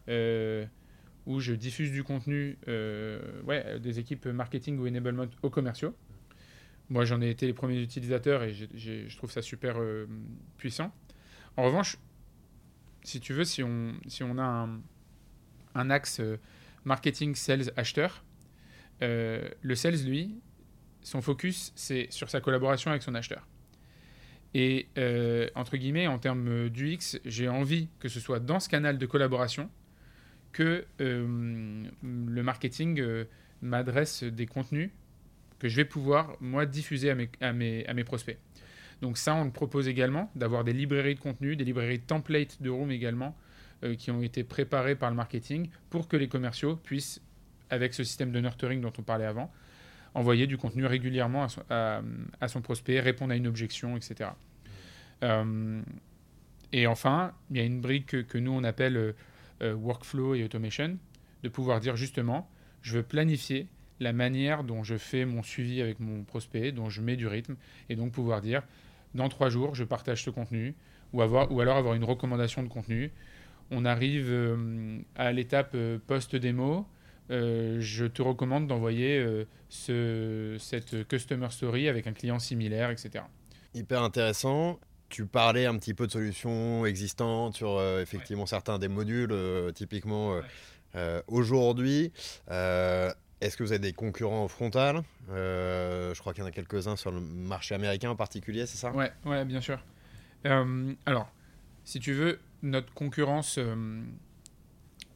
[0.08, 5.96] où je diffuse du contenu ouais, des équipes marketing ou enablement aux commerciaux.
[6.90, 9.78] Moi, j'en ai été les premiers utilisateurs et je trouve ça super
[10.58, 10.94] puissant.
[11.58, 11.98] En revanche,
[13.04, 14.82] si tu veux, si on, a un,
[15.76, 16.22] un axe
[16.86, 18.24] marketing, sales, acheteur,
[19.02, 20.40] le sales, lui,
[21.02, 23.48] son focus, c'est sur sa collaboration avec son acheteur.
[24.54, 28.98] Et euh, entre guillemets, en termes d'UX, j'ai envie que ce soit dans ce canal
[28.98, 29.70] de collaboration
[30.52, 33.26] que euh, le marketing euh,
[33.62, 34.90] m'adresse des contenus
[35.60, 38.38] que je vais pouvoir, moi, diffuser à mes, à mes, à mes prospects.
[39.02, 42.62] Donc ça, on le propose également, d'avoir des librairies de contenu, des librairies de templates
[42.62, 43.36] de Room également,
[44.00, 47.22] qui ont été préparées par le marketing pour que les commerciaux puissent,
[47.70, 49.52] avec ce système de nurturing dont on parlait avant,
[50.14, 54.32] envoyer du contenu régulièrement à son, prospect, répondre à une objection, etc.
[55.24, 55.82] Euh,
[56.74, 59.14] et enfin, il y a une brique que, nous on appelle euh,
[59.62, 60.98] euh, workflow et automation,
[61.44, 62.50] de pouvoir dire justement,
[62.82, 63.68] je veux planifier
[64.00, 67.56] la manière dont je fais mon suivi avec mon prospect, dont je mets du rythme,
[67.90, 68.62] et donc pouvoir dire,
[69.16, 70.76] dans trois jours, je partage ce contenu,
[71.14, 73.12] ou, avoir, ou alors avoir une recommandation de contenu.
[73.72, 74.32] On arrive
[75.16, 76.86] à l'étape post-démo,
[77.30, 83.26] euh, je te recommande d'envoyer euh, ce, cette customer story avec un client similaire, etc.
[83.74, 84.80] Hyper intéressant.
[85.10, 89.34] Tu parlais un petit peu de solutions existantes sur euh, effectivement certains des modules,
[89.74, 90.42] typiquement
[91.28, 92.12] aujourd'hui.
[92.50, 95.04] Est-ce que vous avez des concurrents au frontal?
[95.30, 98.92] Je crois qu'il y en a quelques-uns sur le marché américain en particulier, c'est ça?
[98.92, 99.80] Ouais, ouais, bien sûr.
[100.44, 101.32] alors,
[101.86, 103.60] si tu veux, notre concurrence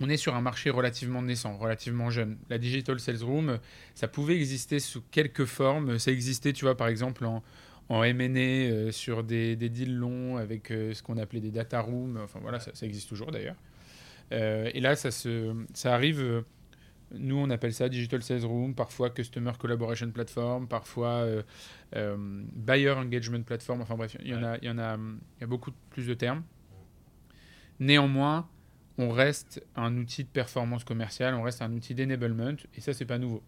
[0.02, 2.38] on est sur un marché relativement naissant, relativement jeune.
[2.50, 3.60] La Digital Sales Room,
[3.94, 6.00] ça pouvait exister sous quelques formes.
[6.00, 7.44] Ça existait, tu vois, par exemple, en,
[7.90, 12.18] en M&A euh, sur des, deals longs avec euh, ce qu'on appelait des data rooms.
[12.24, 13.58] Enfin voilà, ça, existe toujours d'ailleurs.
[14.32, 16.44] Euh, et là, ça, se, ça arrive.
[17.14, 21.28] nous, on appelle ça Digital Sales Room, parfois Customer Collaboration Platform, parfois
[21.94, 23.82] Buyer Engagement Platform.
[23.82, 26.08] Enfin bref, il y en a, il y en a, il y a beaucoup plus
[26.08, 26.44] de termes.
[27.80, 28.48] Néanmoins,
[28.97, 33.06] on reste un outil de performance commerciale, on reste un outil d'enablement, et ça, c'est
[33.06, 33.41] pas nouveau.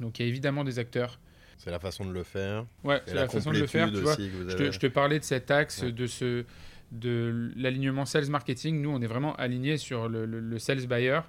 [0.00, 1.18] Donc il y a évidemment des acteurs.
[1.56, 2.66] C'est la façon de le faire.
[2.84, 3.90] Ouais, c'est la, façon de le faire.
[3.90, 6.44] Tu vois, je, te, parlais de cet axe, de ce
[6.92, 8.80] de l'alignement sales marketing.
[8.80, 11.20] Nous, on est vraiment aligné sur le, sales buyer,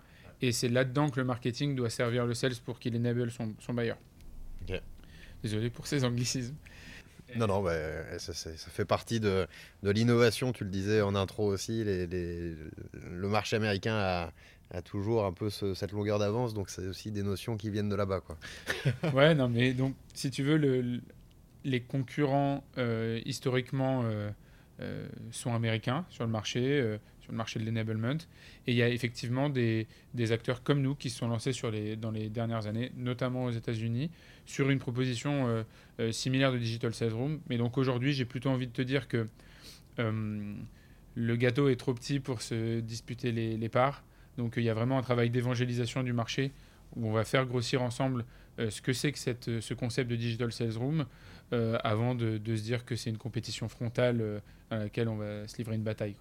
[0.42, 3.74] et c'est là-dedans que le marketing doit servir le sales pour qu'il enable son, son
[3.74, 3.96] buyer.
[5.42, 6.56] Désolé pour ces anglicismes.
[7.36, 7.74] Non, non, bah,
[8.18, 9.48] ça, fait partie de,
[9.84, 11.84] l'innovation, tu le disais en intro aussi.
[11.84, 14.32] le marché américain
[14.72, 17.96] a, toujours un peu cette longueur d'avance, donc c'est aussi des notions qui viennent de
[17.96, 18.22] là-bas.
[18.22, 18.38] Quoi.
[19.14, 21.02] ouais, non, mais donc, si tu veux,
[21.64, 26.98] les concurrents euh, historiquement euh, sont américains sur le marché
[27.30, 28.18] le marché de l'enablement.
[28.68, 31.72] Et il y a effectivement des, des, acteurs comme nous qui se sont lancés sur
[31.72, 34.12] les, dans les dernières années, notamment aux États-Unis,
[34.46, 35.64] sur une proposition euh,
[36.00, 37.40] euh, similaire de Digital Sales Room.
[37.50, 39.28] Mais donc aujourd'hui, j'ai plutôt envie de te dire que
[40.00, 40.54] euh,
[41.16, 44.04] le gâteau est trop petit pour se disputer les, les parts.
[44.38, 46.52] Donc il y a vraiment un travail d'évangélisation du marché
[46.96, 48.26] où on va faire grossir ensemble
[48.58, 51.06] ce que c'est que cette, ce concept de Digital Sales Room
[51.52, 55.58] avant de, de, se dire que c'est une compétition frontale à laquelle on va se
[55.58, 56.16] livrer une bataille.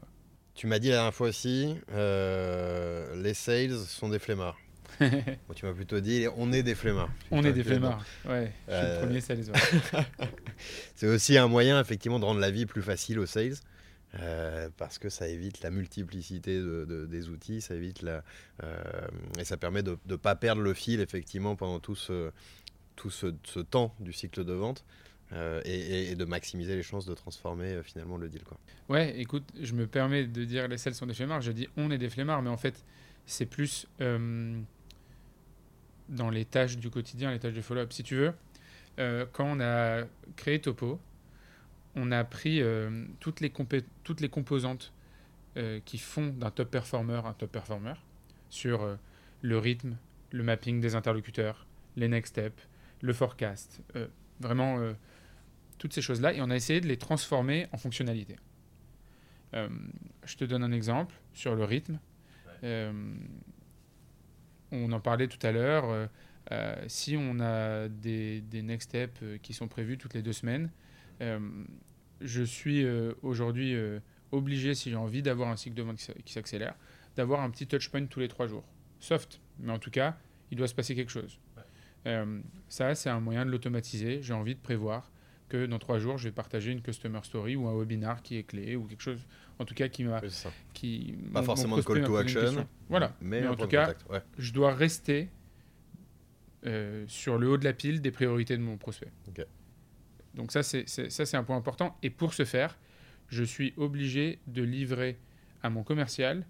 [0.58, 4.58] Tu m'as dit la dernière fois aussi, euh, les sales sont des flemmards.
[5.54, 7.10] tu m'as plutôt dit, on est des flemmards.
[7.30, 8.52] On est des flemmards, ouais.
[8.66, 9.44] Je suis le euh, premier sales.
[10.96, 13.54] c'est aussi un moyen, effectivement, de rendre la vie plus facile aux sales.
[14.18, 18.24] Euh, parce que ça évite la multiplicité des outils, ça évite la,
[19.38, 22.32] et ça permet de ne pas perdre le fil effectivement pendant tout ce,
[22.96, 24.84] tout ce temps du cycle de vente.
[25.34, 28.42] Euh, et, de maximiser les chances de transformer euh, finalement le deal.
[28.44, 28.56] Quoi.
[28.88, 31.90] Ouais, écoute, je me permets de dire les selles sont des flemmards, je dis on
[31.90, 32.82] est des flemmards, mais en fait,
[33.26, 34.58] c'est plus euh,
[36.08, 37.92] dans les tâches du quotidien, les tâches de follow-up.
[37.92, 38.32] Si tu veux,
[39.32, 40.98] quand on a créé Topo,
[41.94, 42.62] on a pris
[43.20, 43.52] toutes, les
[44.02, 44.92] toutes les composantes
[45.84, 47.94] qui font d'un top performer un top performer
[48.50, 48.98] sur
[49.42, 49.96] le rythme,
[50.32, 52.66] le mapping des interlocuteurs, les next steps,
[53.02, 53.82] le forecast,
[54.40, 54.80] vraiment
[55.78, 58.36] toutes ces choses-là, et on a essayé de les transformer en fonctionnalités.
[59.54, 59.68] Euh,
[60.24, 61.98] je te donne un exemple sur le rythme.
[62.64, 62.92] Euh,
[64.70, 66.08] on en parlait tout à l'heure.
[66.50, 70.70] Euh, si on a des, next steps qui sont prévus toutes les deux semaines,
[72.20, 72.86] je suis
[73.22, 73.76] aujourd'hui
[74.32, 76.74] obligé, si j'ai envie d'avoir un cycle de vente qui s'accélère,
[77.16, 78.64] d'avoir un petit touchpoint tous les trois jours.
[79.00, 80.16] Soft, mais en tout cas,
[80.50, 81.38] il doit se passer quelque chose.
[82.68, 84.22] ça, c'est un moyen de l'automatiser.
[84.22, 85.10] J'ai envie de prévoir
[85.48, 88.42] que dans trois jours, je vais partager une customer story ou un webinar qui est
[88.42, 89.20] clé ou quelque chose,
[89.58, 90.20] en tout cas, qui m'a.
[90.72, 92.66] qui, Pas forcément de call to action.
[92.88, 93.14] Voilà.
[93.20, 93.94] Mais, en tout cas,
[94.38, 95.28] je dois rester
[96.66, 99.12] euh, sur le haut de la pile des priorités de mon prospect.
[100.34, 101.96] Donc, ça, c'est, ça, c'est un point important.
[102.02, 102.78] Et pour ce faire,
[103.28, 105.18] je suis obligé de livrer
[105.62, 106.46] à mon commercial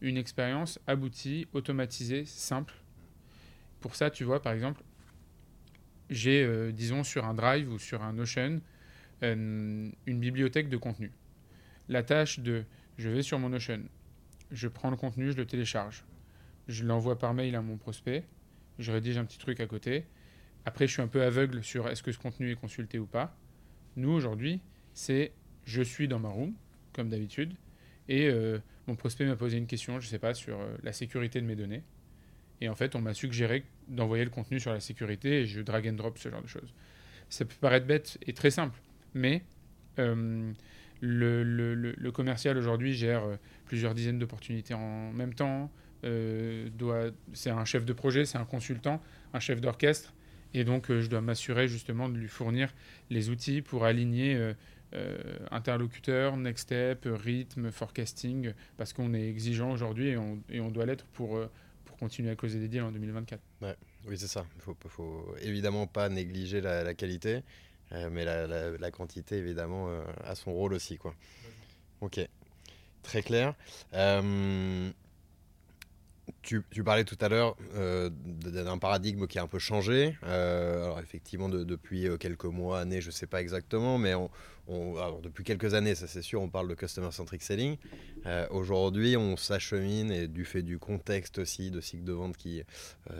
[0.00, 2.74] une expérience aboutie, automatisée, simple.
[3.80, 4.82] Pour ça, tu vois, par exemple,
[6.10, 8.60] j'ai, euh, disons, sur un Drive ou sur un Notion,
[9.22, 11.12] euh, une bibliothèque de contenu.
[11.88, 12.64] La tâche de
[12.96, 13.82] je vais sur mon Notion,
[14.50, 16.04] je prends le contenu, je le télécharge,
[16.66, 18.24] je l'envoie par mail à mon prospect,
[18.78, 20.04] je rédige un petit truc à côté.
[20.64, 23.36] Après, je suis un peu aveugle sur est-ce que ce contenu est consulté ou pas.
[23.96, 24.60] Nous, aujourd'hui,
[24.94, 25.32] c'est
[25.64, 26.54] je suis dans ma room,
[26.92, 27.54] comme d'habitude,
[28.08, 31.40] et euh, mon prospect m'a posé une question, je ne sais pas, sur la sécurité
[31.40, 31.82] de mes données.
[32.60, 35.88] Et en fait, on m'a suggéré d'envoyer le contenu sur la sécurité et je drag
[35.88, 36.74] and drop ce genre de choses.
[37.28, 38.78] Ça peut paraître bête et très simple,
[39.14, 39.42] mais
[39.98, 40.52] euh,
[41.00, 45.70] le, commercial aujourd'hui gère euh, plusieurs dizaines d'opportunités en même temps.
[46.04, 46.68] Euh,
[47.32, 49.00] c'est un chef de projet, c'est un consultant,
[49.34, 50.14] un chef d'orchestre,
[50.54, 52.72] et donc je dois m'assurer justement de lui fournir
[53.10, 54.54] les outils pour aligner
[55.50, 60.14] interlocuteur, next step, rythme, forecasting, parce qu'on est exigeant aujourd'hui
[60.48, 61.38] et on doit l'être pour
[61.98, 63.40] continuer à causer des deals en 2024.
[63.62, 64.46] Ouais, oui, c'est ça.
[64.56, 67.42] Il faut, faut évidemment pas négliger la, qualité,
[67.92, 70.96] euh, mais la, quantité, évidemment, euh, a son rôle aussi.
[70.96, 71.14] Quoi.
[72.00, 72.20] Ok,
[73.02, 73.54] très clair.
[73.94, 74.90] Euh,
[76.42, 80.16] tu, parlais tout à l'heure d'un paradigme qui a un peu changé.
[80.22, 84.30] Alors effectivement, depuis quelques mois, années, je ne sais pas exactement, mais on,
[85.22, 87.76] depuis quelques années, ça c'est sûr, on parle de customer-centric selling.
[88.50, 92.62] Aujourd'hui, on s'achemine, et du fait du contexte aussi, de cycle de vente qui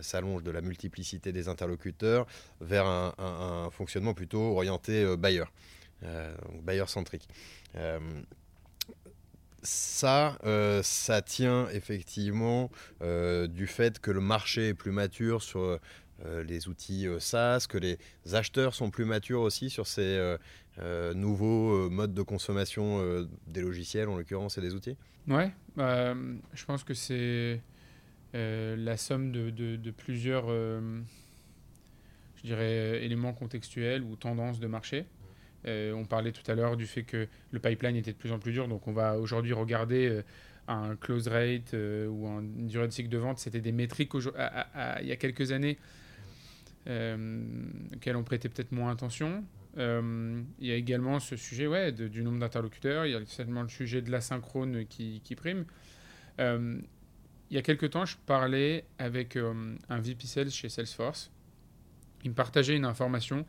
[0.00, 2.26] s'allonge, de la multiplicité des interlocuteurs,
[2.60, 5.44] vers un, fonctionnement plutôt orienté buyer,
[6.62, 7.28] buyer-centric
[9.62, 12.70] ça, euh, ça tient effectivement
[13.02, 15.80] euh, du fait que le marché est plus mature sur euh,
[16.46, 17.98] les outils SaaS, que les
[18.32, 20.36] acheteurs sont plus matures aussi sur ces
[21.14, 24.96] nouveaux modes de consommation des logiciels en l'occurrence et des outils
[25.28, 27.60] Ouais, je pense que c'est
[28.34, 30.50] la somme de, plusieurs
[32.38, 35.06] je dirais, éléments contextuels ou tendances de marché.
[35.66, 38.38] Euh, on parlait tout à l'heure du fait que le pipeline était de plus en
[38.38, 40.22] plus dur, donc on va aujourd'hui regarder euh,
[40.68, 43.38] un close rate euh, ou une durée de cycle de vente.
[43.38, 45.78] C'était des métriques il y a quelques années
[46.88, 49.44] auxquelles on prêtait peut-être moins attention.
[49.76, 53.68] il y a également ce sujet ouais, du nombre d'interlocuteurs, il y a seulement le
[53.68, 55.64] sujet de l'asynchrone qui, qui prime.
[56.38, 56.84] il
[57.50, 61.30] y a quelques temps, je parlais avec un VP Sales chez Salesforce.
[62.24, 63.44] Il me partageait une information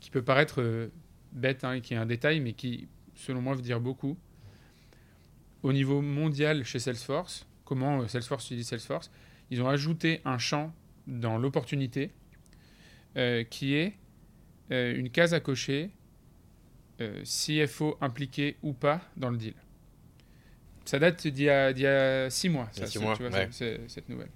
[0.00, 0.90] qui peut paraître
[1.32, 4.16] bête, hein, qui est un détail, mais qui, selon moi, veut dire beaucoup.
[5.62, 9.10] Au niveau mondial chez Salesforce, comment euh, Salesforce utilise Salesforce
[9.50, 10.72] Ils ont ajouté un champ
[11.06, 12.12] dans l'opportunité
[13.16, 13.94] euh, qui est
[14.70, 15.90] euh, une case à cocher
[16.98, 19.52] CFO impliqué ou pas dans le deal.
[20.86, 23.14] Ça date d'il y, a six mois, ça, six mois,
[23.50, 24.30] cette nouvelle.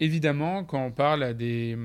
[0.00, 1.76] évidemment, quand on parle à des,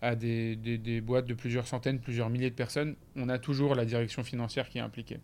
[0.00, 3.84] à des, des, boîtes de plusieurs centaines, plusieurs milliers de personnes, on a toujours la
[3.84, 5.20] direction financière qui est impliquée.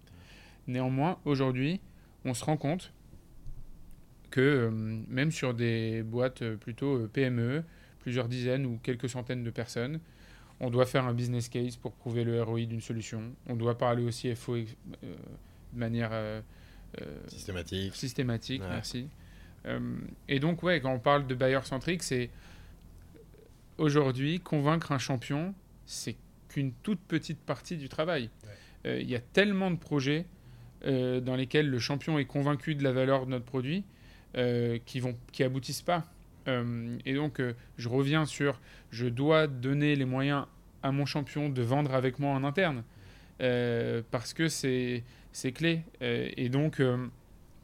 [0.68, 1.80] Néanmoins, aujourd'hui,
[2.24, 2.92] on se rend compte
[4.30, 7.64] que euh, même sur des boîtes plutôt euh, PME,
[8.08, 10.00] plusieurs dizaines ou quelques centaines de personnes,
[10.60, 13.22] on doit faire un business case pour prouver le ROI d'une solution.
[13.46, 14.64] On doit parler au CFO euh,
[15.72, 16.10] de manière
[17.28, 17.94] systématique.
[17.94, 19.08] Systématique, merci.
[20.28, 22.30] et donc, ouais, quand on parle de buyer centrique, c'est
[23.78, 25.54] aujourd'hui, convaincre un champion,
[25.86, 26.16] c'est
[26.48, 28.30] qu'une toute petite partie du travail.
[28.86, 30.26] Euh, il y a tellement de projets
[30.84, 33.84] euh, dans lesquels le champion est convaincu de la valeur de notre produit
[34.36, 36.04] euh, qui vont qui aboutissent pas.
[37.04, 37.42] Et donc,
[37.76, 40.46] je reviens sur, je dois donner les moyens
[40.82, 42.82] à mon champion de vendre avec moi en interne
[44.10, 45.02] parce que c'est
[45.52, 45.82] clé.
[46.00, 46.80] et donc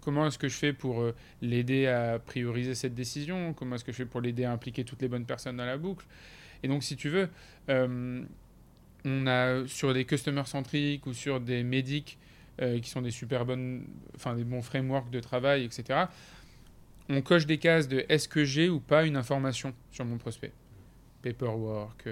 [0.04, 3.54] Comment est-ce que je fais pour euh, l'aider à prioriser cette décision?
[3.54, 5.78] Comment est-ce que je fais pour l'aider à impliquer toutes les bonnes personnes dans la
[5.78, 6.04] boucle?
[6.62, 7.30] Et donc, si tu veux,
[7.70, 8.22] euh,
[9.06, 12.18] on a sur des customers centriques ou sur des médics
[12.60, 16.00] euh, qui sont des super bonnes, enfin des bons frameworks de travail, etc.
[17.08, 20.52] On coche des cases de est-ce que j'ai ou pas une information sur mon prospect
[21.22, 22.08] Paperwork,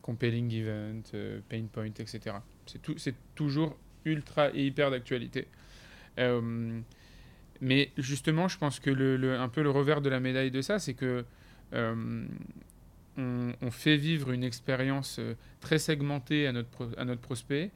[0.00, 1.02] compelling event,
[1.48, 2.36] pain point, etc.
[2.66, 5.46] C'est toujours ultra et hyper d'actualité.
[6.18, 6.80] Euh,
[7.60, 10.78] mais justement, je pense que le, un peu le revers de la médaille de ça,
[10.78, 11.24] c'est que
[11.72, 12.26] euh,
[13.16, 17.70] on, fait vivre une expérience euh, très segmentée à notre, prospect.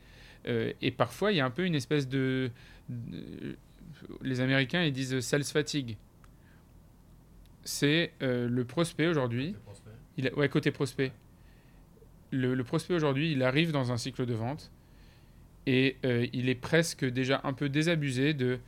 [0.49, 2.51] Euh, et parfois, il y a un peu une espèce de-
[4.23, 5.97] les Américains, ils disent sales fatigue.
[7.65, 9.55] C'est euh, le prospect aujourd'hui.
[10.17, 11.13] Il a- ouais, côté prospect.
[12.31, 14.71] Le, le prospect aujourd'hui, il arrive dans un cycle de vente
[15.67, 18.59] et euh, il est presque déjà un peu désabusé de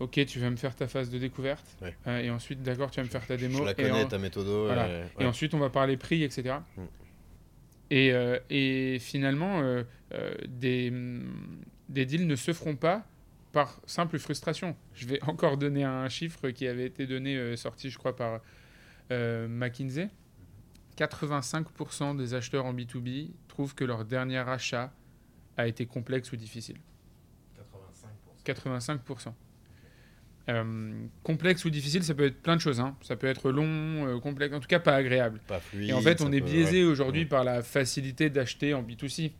[0.00, 1.92] Ok, tu vas me faire ta phase de découverte Ouais.
[2.06, 3.58] euh, et ensuite, d'accord, tu vas me faire ta démo.
[3.58, 4.46] Je la et connais, en- ta méthode.
[4.46, 4.84] Voilà.
[4.86, 5.26] euh, et ouais.
[5.26, 6.54] ensuite, on va parler prix, etc.
[6.76, 6.82] Mm.
[7.90, 9.82] Et, euh, et finalement, euh,
[10.14, 10.92] euh, des,
[11.88, 13.04] des deals ne se feront pas
[13.52, 14.76] par simple frustration.
[14.94, 18.40] Je vais encore donner un chiffre qui avait été donné, euh, sorti, je crois, par
[19.10, 20.08] euh, McKinsey.
[20.98, 24.92] 85% des acheteurs en B2B trouvent que leur dernier achat
[25.56, 26.76] a été complexe ou difficile.
[28.44, 29.32] 85%.
[30.48, 32.80] Euh, complexe ou difficile, ça peut être plein de choses.
[32.80, 32.96] hein.
[33.02, 35.40] Ça peut être long, euh, complexe, en tout cas pas agréable.
[35.46, 35.90] Pas fluide.
[35.90, 39.32] Et en fait, on est peut- biaisé aujourd'hui par la facilité d'acheter en B2C.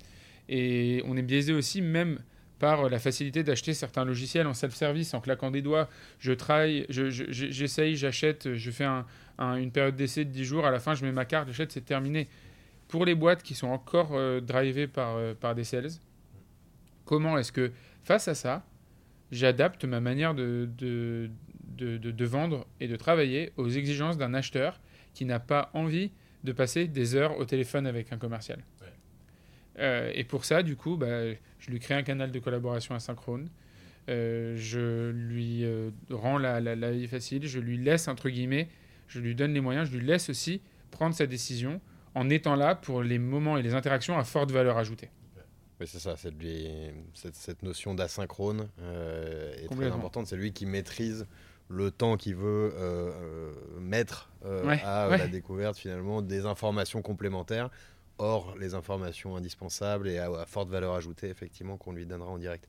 [0.50, 2.18] Et on est biaisé aussi même
[2.58, 5.88] par la facilité d'acheter certains logiciels en self-service, en claquant des doigts.
[6.18, 9.06] Je travaille, je- je- je- j'essaye, j'achète, je fais un-
[9.38, 11.70] un- une période d'essai de 10 jours, à la fin je mets ma carte, j'achète,
[11.72, 12.28] c'est terminé.
[12.88, 15.90] Pour les boîtes qui sont encore euh, drivées par, euh, par des sales,
[17.04, 17.70] comment est-ce que
[18.02, 18.64] face à ça,
[19.30, 21.28] j'adapte ma manière de
[22.24, 24.80] vendre et de travailler aux exigences d'un acheteur
[25.14, 26.10] qui n'a pas envie
[26.44, 28.58] de passer des heures au téléphone avec un commercial?
[29.78, 33.48] Euh, et pour ça, du coup, bah, je lui crée un canal de collaboration asynchrone.
[34.08, 37.46] Euh, je lui euh, rends la, la- la vie facile.
[37.46, 38.68] Je lui laisse, entre guillemets,
[39.06, 39.88] je lui donne les moyens.
[39.90, 40.60] Je lui laisse aussi
[40.90, 41.80] prendre sa décision
[42.14, 45.10] en étant là pour les moments et les interactions à forte valeur ajoutée.
[45.80, 46.66] Oui, c'est ça, c'est lui-
[47.14, 48.68] cette, cette notion d'asynchrone
[49.62, 50.26] est très importante.
[50.26, 51.26] C'est lui qui maîtrise
[51.68, 52.72] le temps qu'il veut
[53.78, 55.18] mettre Ouais, à ouais.
[55.18, 57.70] la découverte finalement des informations complémentaires,
[58.18, 62.38] hors les informations indispensables et à, à forte valeur ajoutée effectivement qu'on lui donnera en
[62.38, 62.68] direct.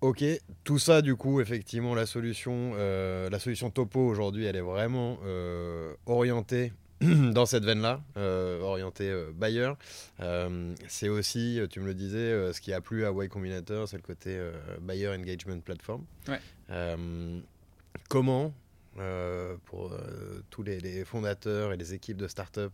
[0.00, 0.22] Ok,
[0.62, 5.18] tout ça du coup effectivement la solution, euh, la solution Topo aujourd'hui elle est vraiment
[5.24, 9.72] euh, orientée dans cette veine-là, euh, orientée buyer.
[10.20, 13.96] Euh, c'est aussi, tu me le disais, ce qui a plu à Y Combinator, c'est
[13.96, 14.36] le côté
[14.80, 16.04] buyer engagement platform.
[16.26, 16.40] Ouais.
[18.08, 18.52] Comment,
[19.66, 19.92] pour
[20.50, 22.72] tous les, les fondateurs et les équipes de start-up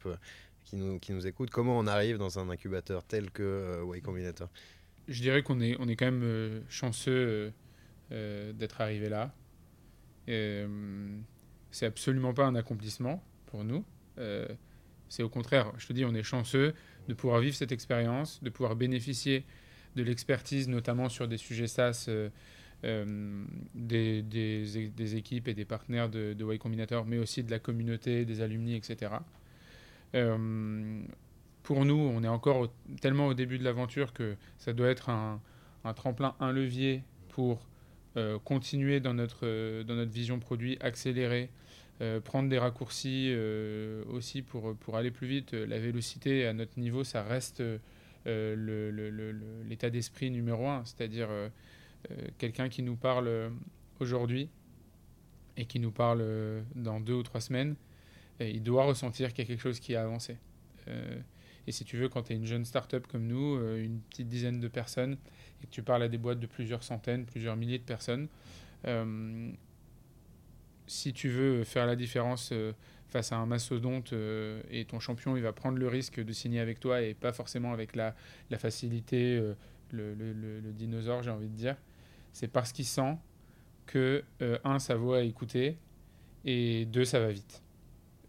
[0.65, 4.49] qui nous, qui écoutent, comment on arrive dans un incubateur tel que euh, Y Combinator?
[5.09, 7.53] Je dirais qu'on est, on est quand même euh, chanceux
[8.13, 9.35] euh, d'être arrivé là.
[10.27, 13.85] C'est absolument pas un accomplissement pour nous.
[15.09, 16.73] C'est au contraire, je te dis, on est chanceux
[17.09, 19.45] de pouvoir vivre cette expérience, de pouvoir bénéficier
[19.97, 22.09] de l'expertise, notamment sur des sujets SaaS
[23.75, 28.41] des équipes et des partenaires de, de Y Combinator, mais aussi de la communauté, des
[28.41, 29.17] alumni, etc.
[30.15, 31.03] Euh,
[31.63, 32.69] pour nous, on est encore
[33.01, 35.41] tellement au début de l'aventure que ça doit être un,
[35.95, 37.67] tremplin, un levier pour
[38.17, 41.51] euh, continuer dans notre, dans notre vision produit, accélérer,
[42.01, 43.35] euh, prendre des raccourcis
[44.09, 45.53] aussi pour, pour aller plus vite.
[45.53, 47.63] La vélocité à notre niveau, ça reste
[48.27, 51.29] l'état d'esprit numéro un, c'est-à-dire
[52.39, 53.51] quelqu'un qui nous parle
[54.01, 54.51] aujourd'hui
[55.57, 56.23] et qui nous parle
[56.75, 57.75] dans deux ou trois semaines,
[58.41, 60.37] euh, il doit ressentir qu'il y a quelque chose qui a avancé.
[60.89, 61.19] Euh,
[61.67, 64.29] et si tu veux, quand tu es une jeune start-up comme nous, euh, une petite
[64.29, 65.17] dizaine de personnes,
[65.63, 68.29] et que tu parles à des boîtes de plusieurs centaines, plusieurs milliers de personnes,
[70.87, 72.53] si tu veux faire la différence
[73.09, 74.13] face à un mastodonte
[74.71, 77.73] et ton champion, il va prendre le risque de signer avec toi et pas forcément
[77.73, 78.15] avec la,
[78.59, 79.41] facilité,
[79.91, 81.77] le, dinosaure, j'ai envie de dire,
[82.35, 83.17] c'est parce qu'il sent
[83.87, 84.23] que,
[84.65, 85.79] un, ça vaut à écouter,
[86.45, 87.64] et deux, ça va vite.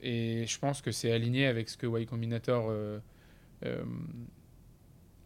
[0.01, 2.99] Et je pense que c'est aligné avec ce que Y Combinator euh,
[3.65, 3.83] euh,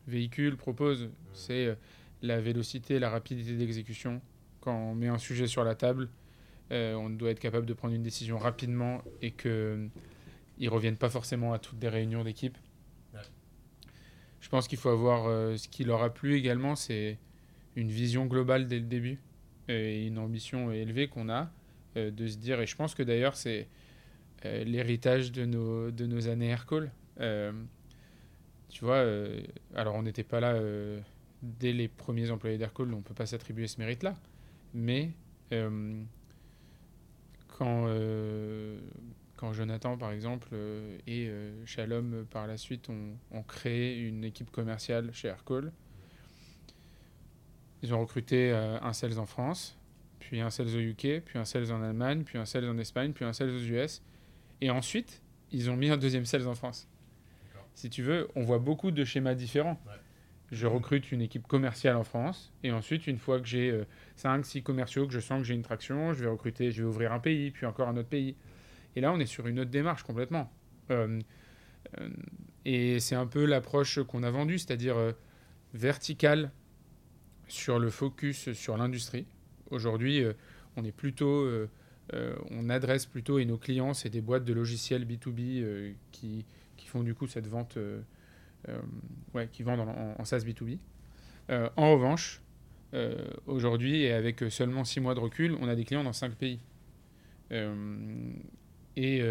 [0.08, 1.10] véhicule, propose.
[1.34, 1.76] C'est euh,
[2.22, 4.22] la vélocité, la rapidité d'exécution.
[4.62, 6.10] Quand on met un sujet sur la table,
[6.72, 9.88] euh, on doit être capable de prendre une décision rapidement et que
[10.58, 12.58] ils reviennent pas forcément à toutes des réunions d'équipe.
[13.14, 13.22] Ouais.
[14.42, 17.18] Je pense qu'il faut avoir ce qui leur a plu également, c'est
[17.76, 19.22] une vision globale dès le début
[19.70, 21.50] et une ambition élevée qu'on a
[21.96, 22.60] de se dire.
[22.60, 23.70] Et je pense que d'ailleurs c'est
[24.44, 26.92] l'héritage de nos, de nos années Aircall.
[27.20, 27.52] Euh,
[28.70, 29.42] tu vois, euh,
[29.76, 31.00] alors on n'était pas là euh,
[31.42, 34.16] dès les premiers employés d'Aircall, on ne peut pas s'attribuer ce mérite-là.
[34.74, 35.12] Mais
[35.52, 36.02] euh,
[37.48, 38.80] quand, euh,
[39.36, 44.24] quand Jonathan, par exemple, euh, et euh, Shalom, euh, par la suite, ont, créé une
[44.24, 45.72] équipe commerciale chez Aircall,
[47.82, 49.78] ils ont recruté euh, un sales en France,
[50.20, 53.14] puis un sales au UK, puis un sales en Allemagne, puis un sales en Espagne,
[53.14, 54.02] puis un sales aux US.
[54.62, 56.88] Et ensuite, ils ont mis un deuxième sales en France.
[57.74, 59.80] si tu veux, on voit beaucoup de schémas différents.
[60.52, 63.84] Je recrute une équipe commerciale en France, et ensuite, une fois que j'ai
[64.16, 66.88] 5, 6 commerciaux, que je sens que j'ai une traction, je vais recruter, je vais
[66.88, 68.36] ouvrir un pays, puis encore un autre pays.
[68.96, 70.52] Et là, on est sur une autre démarche complètement.
[70.92, 71.20] Euh,
[72.00, 72.10] euh,
[72.66, 75.12] et c'est un peu l'approche qu'on a vendue, c'est-à-dire euh,
[75.74, 76.52] verticale
[77.48, 79.26] sur le focus sur l'industrie.
[79.72, 80.24] Aujourd'hui,
[80.76, 81.48] on est plutôt,
[82.52, 86.46] on adresse plutôt, et nos clients, c'est des boîtes de logiciels B2B qui,
[86.78, 87.78] qui, font du coup cette vente,
[89.34, 90.78] ouais, qui vendent en, en SaaS B2B.
[91.50, 92.42] en revanche,
[93.46, 96.60] aujourd'hui, et avec seulement 6 mois de recul, on a des clients dans 5 pays.
[97.52, 99.22] et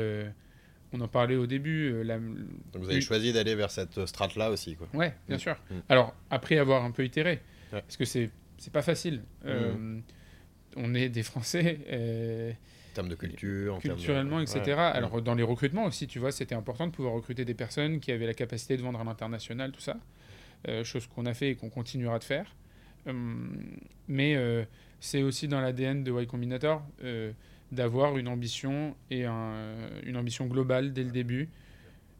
[0.92, 1.92] on en parlait au début.
[1.92, 2.18] Euh, la...
[2.18, 4.88] Donc vous avez choisi d'aller vers cette strate-là aussi, quoi.
[4.94, 5.40] Ouais, bien mm.
[5.40, 5.56] sûr.
[5.70, 5.74] Mm.
[5.88, 9.22] Alors, après avoir un peu itéré, parce que c'est, c'est pas facile.
[9.44, 10.02] Euh, mm.
[10.76, 11.78] On est des Français.
[11.90, 14.72] Euh, en termes de culture, culturellement, etc.
[14.78, 18.10] Alors, dans les recrutements aussi, tu vois, c'était important de pouvoir recruter des personnes qui
[18.10, 19.96] avaient la capacité de vendre à l'international, tout ça.
[20.82, 22.56] chose qu'on a fait et qu'on continuera de faire.
[24.08, 24.36] mais
[24.98, 26.82] c'est aussi dans l'ADN de Y Combinator
[27.70, 31.48] d'avoir une ambition et une ambition globale dès le début.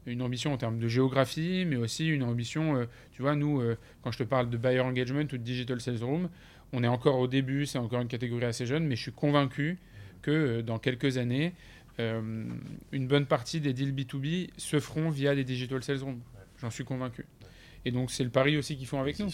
[0.06, 3.76] Une ambition en termes de géographie, mais aussi une ambition, euh, tu vois, nous, euh,
[4.02, 6.30] quand je te parle de buyer engagement ou de digital sales room,
[6.72, 9.78] on est encore au début, c'est encore une catégorie assez jeune, mais je suis convaincu
[10.22, 11.54] que euh, dans quelques années,
[12.00, 16.20] une bonne partie des deals B2B se feront via des digital sales rooms.
[16.60, 17.26] J'en suis convaincu.
[17.84, 19.30] Et donc, c'est le pari aussi qu'ils font avec nous.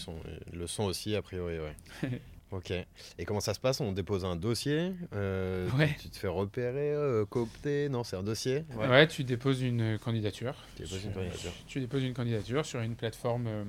[0.51, 2.21] Ils le sont aussi, a priori, ouais.
[2.51, 2.71] Ok.
[2.71, 3.81] Et comment ça se passe?
[3.81, 5.67] On dépose un dossier euh,
[5.99, 8.63] tu, te fais repérer, euh, coopter Non, c'est un dossier?
[8.77, 9.07] Ouais.
[9.07, 10.55] tu déposes une candidature.
[10.75, 11.51] Tu déposes une candidature.
[11.67, 13.63] Tu déposes une candidature sur une plateforme euh,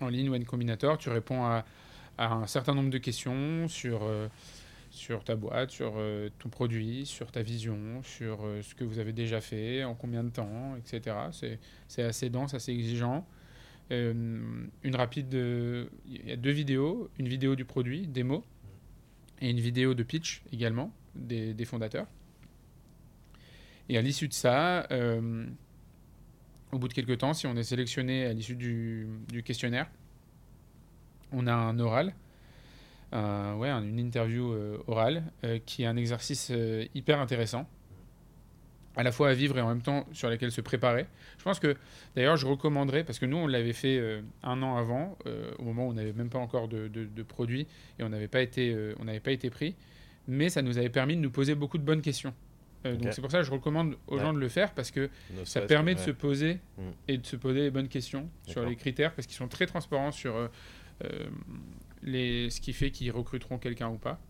[0.00, 0.98] en ligne ou Combinator.
[0.98, 1.64] Tu réponds à,
[2.18, 4.00] un certain nombre de questions sur,
[4.90, 5.94] sur ta boîte, sur
[6.38, 10.30] ton produit, sur ta vision, sur ce que vous avez déjà fait, en combien de
[10.30, 11.16] temps, etc.
[11.88, 13.26] C'est assez dense, assez exigeant.
[13.92, 15.32] Euh, une rapide.
[15.34, 18.44] Il y a deux vidéos une vidéo du produit, démo,
[19.40, 22.06] et une vidéo de pitch également des, fondateurs.
[23.88, 25.46] Et à l'issue de ça, euh,
[26.72, 29.88] au bout de quelques temps, si on est sélectionné à l'issue du, questionnaire,
[31.32, 32.14] on a un oral,
[33.12, 35.22] ouais, une interview euh, orale,
[35.64, 36.52] qui est un exercice
[36.94, 37.66] hyper intéressant
[38.96, 41.06] à la fois à vivre et en même temps sur lesquels se préparer.
[41.38, 41.76] Je pense que
[42.16, 45.64] d'ailleurs je recommanderais, parce que nous on l'avait fait euh, un an avant, euh, au
[45.64, 47.66] moment où on n'avait même pas encore de, de, produits
[47.98, 49.76] et on n'avait pas, été, euh, on pas été pris,
[50.26, 52.34] mais ça nous avait permis de nous poser beaucoup de bonnes questions.
[52.84, 55.10] Donc c'est pour ça que je recommande aux gens de le faire, parce que
[55.42, 56.82] ça permet de se poser mm.
[57.08, 60.12] et de se poser les bonnes questions sur les critères, parce qu'ils sont très transparents
[60.12, 60.48] sur
[62.02, 64.20] les, ce qui fait qu'ils recruteront quelqu'un ou pas.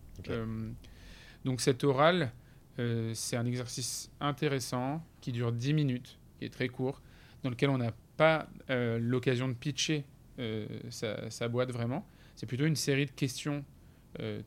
[1.45, 2.31] donc cet oral...
[2.79, 7.01] Euh, c'est un exercice intéressant qui dure 10 minutes, qui est très court,
[7.43, 10.05] dans lequel on n'a pas euh, l'occasion de pitcher
[10.39, 12.05] euh, sa, boîte vraiment.
[12.35, 13.63] C'est plutôt une série de questions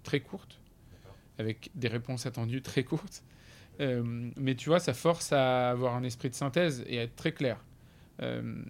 [0.02, 0.60] très courtes,
[1.38, 3.22] avec des réponses attendues très courtes.
[3.78, 7.30] mais tu vois, ça force à avoir un esprit de synthèse et à être très
[7.30, 7.64] clair.
[8.20, 8.66] Il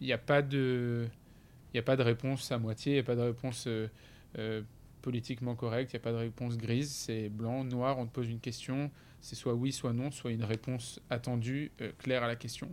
[0.00, 1.08] n'y a pas de...
[1.76, 3.68] Il a pas de réponse à moitié, il n'y a pas de réponse
[5.06, 8.28] politiquement correct, il n'y a pas de réponse grise, c'est blanc, noir, on te pose
[8.28, 12.34] une question, c'est soit oui, soit non, soit une réponse attendue, euh, claire à la
[12.34, 12.68] question.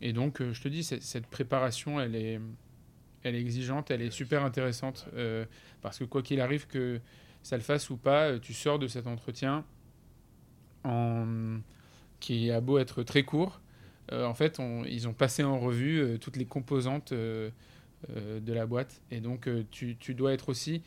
[0.00, 2.40] Et donc, euh, je te dis, cette préparation, elle est,
[3.22, 5.44] elle est exigeante, elle est super intéressante, euh,
[5.80, 7.00] parce que quoi qu'il arrive, que
[7.44, 9.64] ça le fasse ou pas, tu sors de cet entretien
[10.82, 11.60] en...
[12.18, 13.60] qui a beau être très court.
[14.12, 17.12] En fait, ils ont passé en revue toutes les composantes
[18.14, 19.00] euh, de la boîte.
[19.10, 20.82] Et donc, euh, tu, dois être aussi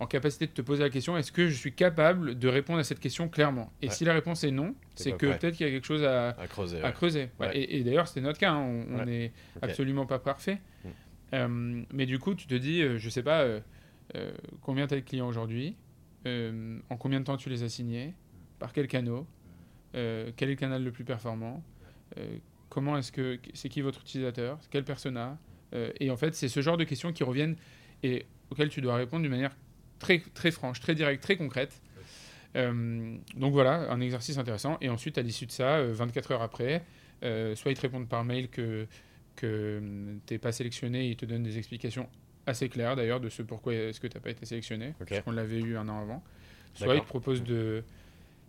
[0.00, 2.84] en capacité de te poser la question est-ce que je suis capable de répondre à
[2.84, 3.72] cette question clairement?
[3.80, 6.34] Et si la réponse est non, c'est que peut-être qu'il y a quelque chose à,
[6.48, 6.82] creuser.
[6.82, 7.30] À creuser.
[7.54, 8.84] Et, d'ailleurs, c'est notre cas, hein.
[8.90, 9.32] on n'est
[9.62, 10.60] absolument pas parfait.
[10.84, 10.88] Mm.
[11.34, 13.46] Euh, mais du coup, tu te dis je sais pas,
[14.60, 15.76] combien tu as de clients aujourd'hui
[16.26, 18.14] En combien de temps tu les as signés
[18.58, 19.22] Par quel canal
[19.92, 21.62] Quel est le canal le plus performant
[22.68, 25.38] Comment est-ce que c'est qui votre utilisateur Quel persona
[25.74, 27.56] euh, et en fait, c'est ce genre de questions qui reviennent
[28.02, 29.56] et auxquelles tu dois répondre d'une manière
[29.98, 31.80] très, très franche, très directe, très concrète.
[32.56, 34.76] Euh, donc voilà, un exercice intéressant.
[34.80, 36.84] Et ensuite, à l'issue de ça, 24 euh, heures après,
[37.54, 38.86] soit ils te répondent par mail que,
[39.36, 39.80] que
[40.26, 42.08] tu n'es pas sélectionné, ils te donnent des explications
[42.44, 45.30] assez claires d'ailleurs de ce pourquoi est-ce que tu n'as pas été sélectionné, parce qu'on
[45.30, 46.22] l'avait eu un an avant.
[46.74, 47.84] Soit ils te proposent de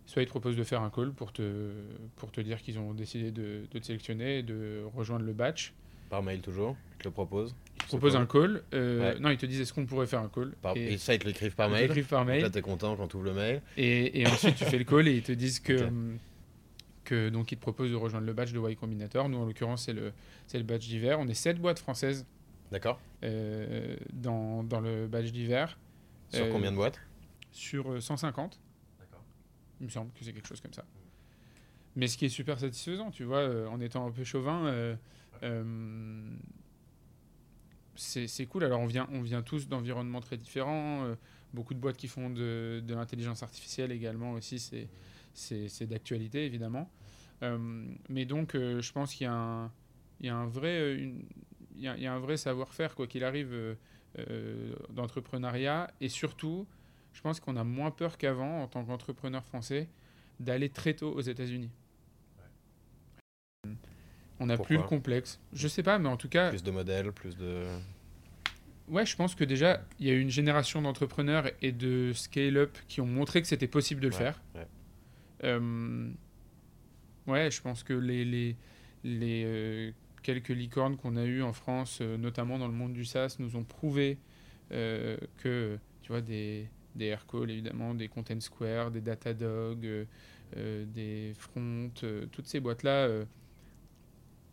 [0.06, 1.72] soit ils te proposent de faire un call pour te,
[2.16, 5.72] pour te dire qu'ils ont décidé de, de, te sélectionner et de rejoindre le batch.
[6.10, 8.62] Par mail toujours Ils te le proposent Ils te proposent un call.
[8.74, 11.26] Euh, non, ils te disent est-ce qu'on pourrait faire un call et, ça, ils te
[11.26, 11.90] l'écrivent par mail.
[11.94, 12.42] Ils par mail.
[12.42, 13.62] là, tu es content quand tu ouvres le mail.
[13.76, 15.88] Et, ensuite, tu fais le call et ils te disent que,
[17.04, 19.28] que, donc, ils te proposent de rejoindre le badge de Y Combinator.
[19.28, 20.12] Nous, en l'occurrence, c'est le,
[20.46, 21.18] c'est le badge d'hiver.
[21.18, 22.26] On est 7 boîtes françaises
[22.70, 23.00] D'accord.
[23.22, 25.78] euh, dans, dans le badge d'hiver.
[26.30, 27.00] Sur Euh, combien de boîtes?
[27.52, 28.58] Sur euh, 150.
[29.84, 30.82] Il me semble que c'est quelque chose comme ça.
[31.94, 34.96] Mais ce qui est super satisfaisant, tu vois, euh, en étant un peu chauvin, euh,
[35.42, 36.30] euh,
[37.94, 38.64] c'est cool.
[38.64, 41.04] Alors, on vient, on vient tous d'environnements très différents.
[41.04, 41.16] euh,
[41.52, 46.90] beaucoup de boîtes qui font de, de l'intelligence artificielle également aussi, c'est- d'actualité, évidemment.
[48.08, 49.70] Mais donc, je pense qu'il y, a un-
[50.22, 50.32] y a
[51.76, 53.76] y a, un vrai savoir-faire, quoi qu'il arrive,
[54.90, 55.90] d'entrepreneuriat.
[56.00, 56.66] Et surtout,
[57.14, 59.88] je pense qu'on a moins peur qu'avant, en tant qu'entrepreneur français,
[60.40, 61.70] d'aller très tôt aux États-Unis.
[64.40, 65.40] On n'a plus le complexe.
[65.52, 67.64] Je sais pas, mais en tout cas, Plus de modèles, plus de.
[68.88, 72.76] ouais, je pense que déjà, il y a eu une génération d'entrepreneurs et de scale-up
[72.88, 74.42] qui ont montré que c'était possible de le Ouais, faire.
[74.56, 74.66] ouais.
[75.44, 76.10] Euh,
[77.28, 78.56] ouais, je pense que les, les,
[79.04, 79.92] les euh,
[80.22, 83.54] quelques licornes qu'on a eues en France, euh, notamment dans le monde du SaaS, nous
[83.56, 84.18] ont prouvé
[84.70, 90.04] que, tu vois, des, des Aircall, évidemment, des Content Square, des Datadog, euh,
[90.56, 93.08] euh, des Front, euh, toutes ces boîtes-là,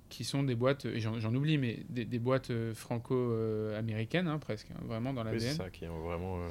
[0.09, 4.81] qui sont des boîtes, et j'en oublie, mais des, des boîtes franco-américaines, hein, presque, hein,
[4.85, 5.39] vraiment dans Oui, l'ADN.
[5.51, 6.45] c'est ça qui ont vraiment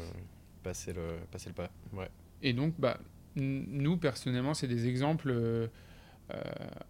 [0.63, 1.71] passé, le, passé le pas.
[1.93, 2.09] Ouais.
[2.43, 2.99] Et donc, bah,
[3.37, 5.69] nous, personnellement, c'est des exemples
[6.35, 6.43] euh,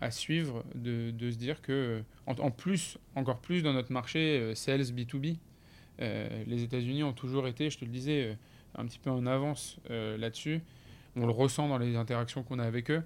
[0.03, 4.39] à suivre de, de se dire que, en, en plus, encore plus dans notre marché
[4.39, 5.39] euh, sales B2B,
[6.01, 8.37] euh, les États-Unis ont toujours été, je te le disais,
[8.77, 10.61] un petit peu en avance euh, là-dessus.
[11.17, 13.03] On le ressent dans les interactions qu'on a avec eux.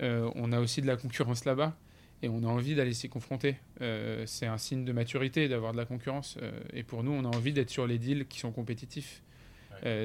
[0.00, 1.76] Euh, on a aussi de la concurrence là-bas
[2.22, 3.56] et on a envie d'aller s'y confronter.
[3.80, 6.38] Euh, c'est un signe de maturité d'avoir de la concurrence.
[6.72, 9.22] et pour nous, on a envie d'être sur les deals qui sont compétitifs.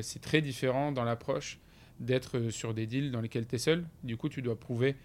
[0.02, 1.60] C'est très différent dans l'approche
[2.00, 3.86] d'être sur des deals dans lesquels tu es seul.
[4.04, 4.96] Du coup, tu dois prouver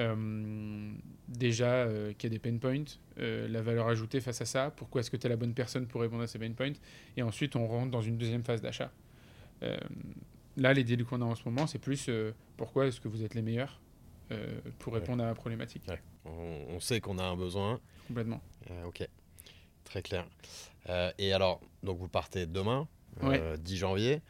[0.00, 0.92] euh,
[1.28, 2.84] déjà euh, qu'il y a des pain points,
[3.18, 5.86] euh, la valeur ajoutée face à ça, pourquoi est-ce que tu es la bonne personne
[5.86, 6.72] pour répondre à ces pain points.
[7.16, 8.90] Et ensuite, on rentre dans une deuxième phase d'achat.
[9.62, 9.76] Euh,
[10.56, 13.22] là, les deals qu'on a en ce moment, c'est plus euh, pourquoi est-ce que vous
[13.22, 13.80] êtes les meilleurs
[14.32, 15.82] euh, pour répondre à la problématique.
[15.88, 16.00] Ouais.
[16.24, 17.80] On, on sait qu'on a un besoin.
[18.08, 18.40] Complètement.
[18.86, 19.06] Ok,
[19.84, 20.26] très clair.
[21.18, 22.88] Et alors, donc vous partez demain,
[23.22, 24.20] euh, 10 janvier.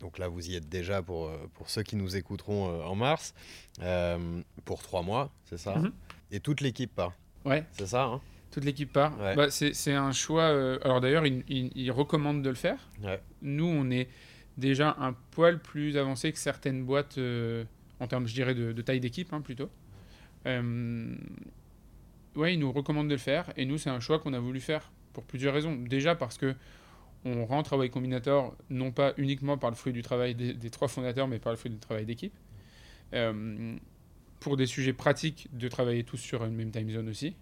[0.00, 3.34] Donc là, vous y êtes déjà pour, pour ceux qui nous écouteront en mars,
[3.80, 5.76] euh, pour trois mois, c'est ça?
[5.76, 5.92] Mhm.
[6.30, 7.12] Et toute l'équipe part,
[7.44, 8.20] Ouais, c'est ça hein?
[8.56, 9.20] Toute l'équipe part.
[9.20, 9.36] Ouais.
[9.36, 10.44] Bah, c'est un choix.
[10.44, 12.78] euh, alors d'ailleurs, ils il, il recommandent de le faire.
[13.02, 13.20] Ouais.
[13.42, 14.08] Nous, on est
[14.56, 17.64] déjà un poil plus avancé que certaines boîtes euh,
[18.00, 19.68] en termes, je dirais, de, de taille d'équipe hein, plutôt.
[20.46, 21.14] Euh,
[22.34, 24.60] ouais, ils nous recommandent de le faire et nous, c'est un choix qu'on a voulu
[24.60, 25.76] faire pour plusieurs raisons.
[25.76, 26.54] Déjà parce que
[27.26, 30.70] on rentre à Y Combinator non pas uniquement par le fruit du travail des, des
[30.70, 32.32] trois fondateurs, mais par le fruit du travail d'équipe.
[33.12, 33.76] Euh,
[34.40, 37.36] pour des sujets pratiques de travailler tous sur une même time zone aussi.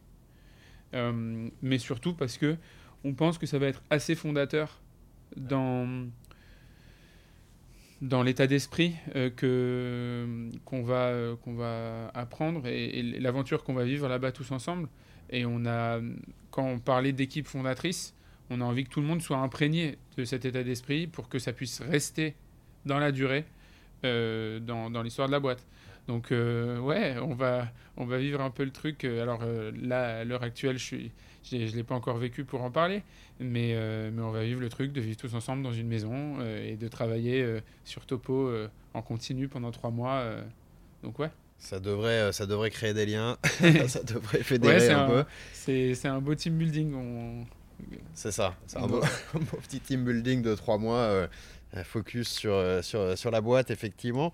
[0.95, 2.57] Euh, mais surtout parce que
[3.05, 4.81] on pense que ça va être assez fondateur
[5.37, 6.07] dans
[8.01, 13.75] dans l'état d'esprit euh, que qu'on va euh, qu'on va apprendre et, et l'aventure qu'on
[13.75, 14.89] va vivre là-bas tous ensemble.
[15.31, 16.01] Et on a
[16.51, 18.15] quand on parlait d'équipe fondatrice
[18.51, 21.39] on a envie que tout le monde soit imprégné de cet état d'esprit pour que
[21.39, 22.35] ça puisse rester
[22.85, 23.47] dans la durée
[24.03, 25.67] dans, dans l'histoire de la boîte
[26.09, 29.73] donc euh, ouais on va on va vivre un peu le truc euh, alors euh,
[29.81, 31.13] là à l'heure actuelle je suis
[31.45, 33.03] je ne l'ai pas encore vécu pour en parler,
[33.39, 36.41] mais, euh, mais on va vivre le truc de vivre tous ensemble dans une maison
[36.41, 38.51] et de travailler sur Topo
[38.95, 40.25] en continu pendant trois mois.
[41.03, 41.29] donc ouais,
[41.59, 43.37] ça devrait, ça devrait créer des liens,
[43.89, 45.25] ça devrait fédérer un, un, peu.
[45.53, 46.95] c'est- un beau team building.
[46.95, 47.45] On...
[48.15, 49.03] C'est ça, c'est un beau,
[49.35, 51.29] beau petit team building de trois mois,
[51.85, 54.33] focus sur, sur, sur la boîte, effectivement.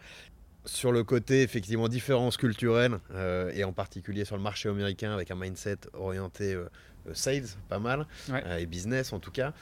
[0.67, 5.31] Sur le côté, effectivement, différence culturelle, euh, et en particulier sur le marché américain, avec
[5.31, 6.69] un mindset orienté euh,
[7.09, 8.43] euh, sales, pas mal, Ouais.
[8.45, 9.55] euh, et business en tout cas.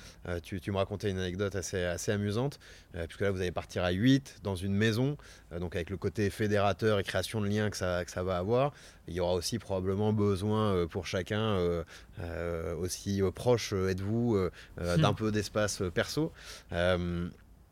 [0.43, 2.59] Tu, tu me racontais une anecdote assez, assez amusante,
[3.07, 5.17] puisque là, vous allez partir à 8 dans une maison,
[5.61, 8.73] donc avec le côté fédérateur et création de liens que ça, que ça va avoir.
[9.07, 11.59] Il y aura aussi probablement besoin pour chacun,
[12.81, 14.37] aussi proche êtes-vous
[14.77, 14.97] Hmm.
[15.01, 16.33] d'un peu d'espace perso.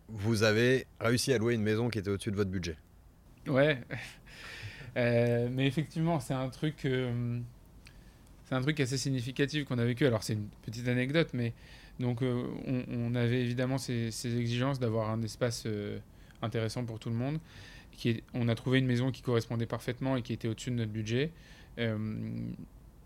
[0.08, 2.76] Vous avez réussi à louer une maison qui était au-dessus de votre budget.
[3.46, 3.78] Ouais,
[4.96, 7.38] Euh, mais effectivement, c'est un truc, euh,
[8.46, 10.06] c'est un truc assez significatif qu'on a vécu.
[10.06, 11.52] Alors c'est une petite anecdote, mais
[12.00, 12.44] donc euh,
[12.88, 15.66] on, avait évidemment ces, ces exigences d'avoir un espace
[16.40, 17.38] intéressant pour tout le monde.
[18.34, 21.30] On a trouvé une maison qui correspondait parfaitement et qui était au-dessus de notre budget.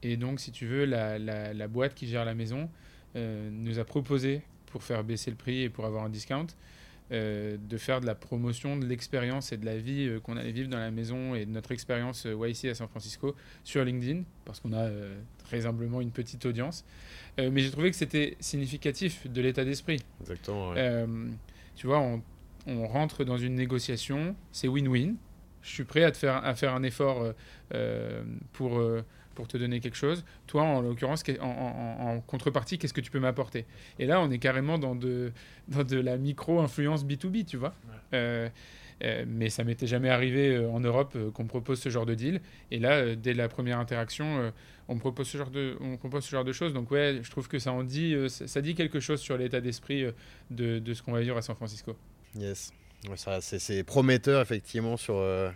[0.03, 2.69] Et donc, si tu veux, la, la- la boîte qui gère la maison
[3.17, 6.47] nous a proposé, pour faire baisser le prix et pour avoir un discount,
[7.11, 10.79] de faire de la promotion de l'expérience et de la vie qu'on allait vivre dans
[10.79, 13.35] la maison et de notre expérience YC à San Francisco
[13.65, 14.89] sur LinkedIn, parce qu'on a
[15.45, 16.85] très humblement une petite audience.
[17.39, 20.01] mais j'ai trouvé que c'était significatif de l'état d'esprit.
[20.21, 20.75] Exactement.
[21.75, 22.23] tu vois, on,
[22.67, 25.15] on rentre dans une négociation, c'est win-win.
[25.63, 27.33] Je suis prêt à, te faire, à faire un effort euh,
[27.75, 29.05] euh, pour, euh,
[29.35, 30.25] pour te donner quelque chose.
[30.47, 33.67] Toi, en l'occurrence, en, contrepartie, qu'est-ce que tu peux m'apporter?
[33.99, 35.33] Et là, on est carrément dans de,
[35.69, 37.75] dans de la micro-influence B2B, tu vois.
[38.13, 42.41] mais ça m'était jamais arrivé en Europe qu'on propose ce genre de deal.
[42.71, 44.53] Et là, dès la première interaction,
[44.89, 46.75] on me propose ce genre de, on propose ce genre de choses.
[46.75, 50.05] Donc ouais, je trouve que ça en dit, ça, dit quelque chose sur l'état d'esprit
[50.51, 51.97] de, de ce qu'on va vivre à San Francisco.
[52.37, 52.73] Yes.
[53.41, 55.51] C'est prometteur, effectivement, euh,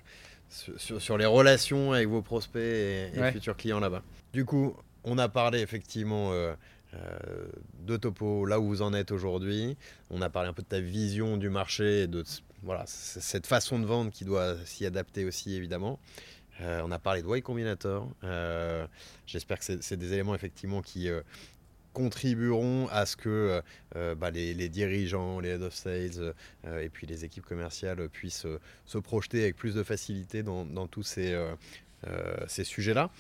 [0.54, 4.02] sur, sur, les relations avec vos prospects et, futurs clients là-bas.
[4.32, 6.54] Du coup, on a parlé effectivement euh,
[6.94, 7.46] euh,
[7.80, 9.76] de Topo, là où vous en êtes aujourd'hui.
[10.10, 12.24] On a parlé un peu de ta vision du marché et de
[12.62, 15.98] voilà, cette façon de vendre qui doit s'y adapter aussi, évidemment.
[16.60, 18.08] on a parlé de Y Combinator.
[19.26, 21.10] J'espère que c'est des éléments effectivement qui,
[21.94, 23.60] contribueront à ce que euh,
[23.96, 26.34] euh, bah, les, dirigeants, les head of sales
[26.66, 28.46] euh, et puis les équipes commerciales puissent
[28.84, 31.38] se projeter avec plus de facilité dans, tous ces,
[32.48, 33.10] ces sujets-là.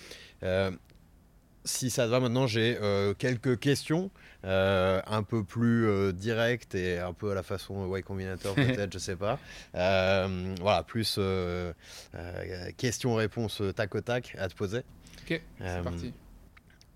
[1.64, 2.76] si ça te va maintenant, j'ai
[3.18, 4.10] quelques questions
[4.42, 9.16] un peu plus directes et un peu à la façon Y Combinator peut-être, je sais
[9.16, 9.38] pas.
[9.72, 11.18] voilà, plus
[12.76, 14.82] questions-réponses tac au tac à te poser.
[15.22, 16.12] Ok, c'est parti.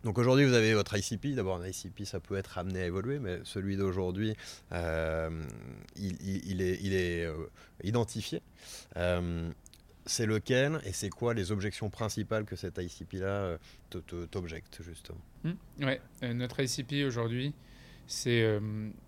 [0.09, 1.35] Donc aujourd'hui, vous avez votre ICP.
[1.35, 4.35] D'abord, un ICP, ça peut être amené à évoluer, mais celui d'aujourd'hui,
[4.73, 5.45] euh,
[5.97, 7.47] il, est, euh,
[7.85, 8.41] identifié.
[8.97, 9.51] Euh,
[10.07, 13.59] c'est lequel et c'est quoi les objections principales que cet ICP-là
[14.31, 15.21] t'objecte, justement?
[15.45, 17.53] Mmh, Ouais, notre ICP aujourd'hui,
[18.07, 18.59] c'est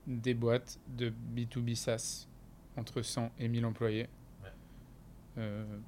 [0.06, 2.28] des boîtes de B2B SaaS
[2.76, 4.06] entre 100 et 1000 employés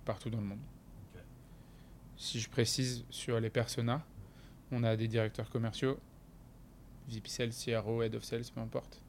[0.06, 0.60] partout dans le monde.
[2.16, 4.02] Si je précise sur les personas,
[4.72, 5.98] on a des directeurs commerciaux,
[7.08, 9.02] VP Sales, CRO, Head of Sales, peu importe.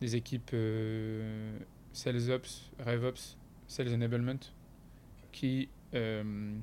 [0.00, 1.58] Des équipes euh,
[1.92, 3.36] Sales Ops, RevOps,
[3.66, 4.38] Sales Enablement,
[5.32, 6.54] qui euh,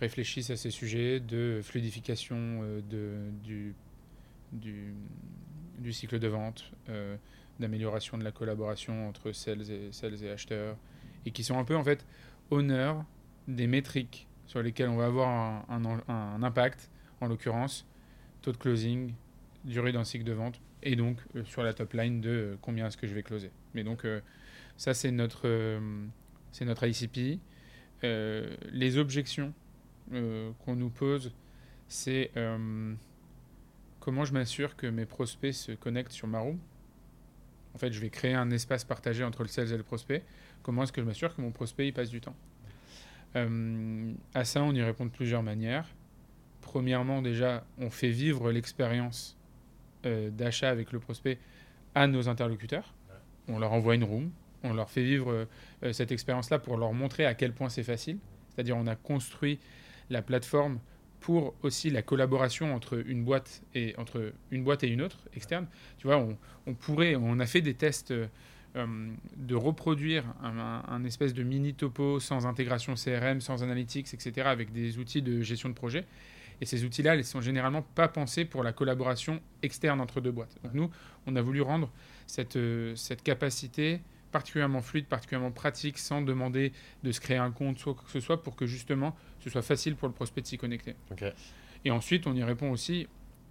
[0.00, 3.74] réfléchissent à ces sujets de fluidification euh, de,
[4.52, 4.94] du,
[5.92, 6.70] cycle de vente,
[7.58, 10.76] d'amélioration de la collaboration entre sales et, sales et acheteurs,
[11.26, 12.04] et qui sont un peu en fait
[12.50, 13.04] honneurs
[13.48, 16.90] des métriques sur lesquelles on va avoir un impact
[17.24, 17.86] en l'occurrence,
[18.42, 19.12] taux de closing,
[19.64, 22.86] durée d'un cycle de vente, et donc euh, sur la top line de euh, combien
[22.86, 23.50] est-ce que je vais closer.
[23.74, 24.20] Mais donc euh,
[24.76, 25.80] ça c'est notre,
[26.52, 27.40] c'est notre ICP.
[28.02, 29.52] les objections
[30.10, 31.32] qu'on nous pose,
[31.88, 32.30] c'est
[34.00, 36.58] comment je m'assure que mes prospects se connectent sur ma room.
[37.74, 40.22] En fait, je vais créer un espace partagé entre le sales et le prospect.
[40.62, 42.36] Comment est-ce que je m'assure que mon prospect y passe du temps?
[43.34, 45.86] À ça, on y répond de plusieurs manières.
[46.74, 49.36] Premièrement, déjà, on fait vivre l'expérience
[50.06, 51.38] euh, d'achat avec le prospect
[51.94, 52.92] à nos interlocuteurs.
[53.46, 54.32] On leur envoie une room,
[54.64, 55.46] on leur fait vivre
[55.84, 58.18] euh, cette expérience-là pour leur montrer à quel point c'est facile.
[58.48, 59.60] C'est-à-dire, on a construit
[60.10, 60.80] la plateforme
[61.20, 65.68] pour aussi la collaboration entre une boîte et entre une boîte et une autre externe.
[65.98, 66.26] Tu vois,
[66.66, 68.26] on, pourrait, on a fait des tests euh,
[69.36, 74.72] de reproduire un, un, espèce de mini topo sans intégration CRM, sans analytics, etc., avec
[74.72, 76.04] des outils de gestion de projet.
[76.60, 80.56] Et ces outils-là, ils sont généralement pas pensés pour la collaboration externe entre deux boîtes.
[80.62, 80.90] Donc nous,
[81.26, 81.90] on a voulu rendre
[82.26, 84.00] cette, euh, cette capacité
[84.32, 86.72] particulièrement fluide, particulièrement pratique, sans demander
[87.04, 89.62] de se créer un compte, soit quoi que ce soit, pour que justement ce soit
[89.62, 90.96] facile pour le prospect de s'y connecter.
[91.84, 93.06] Et ensuite, on y répond aussi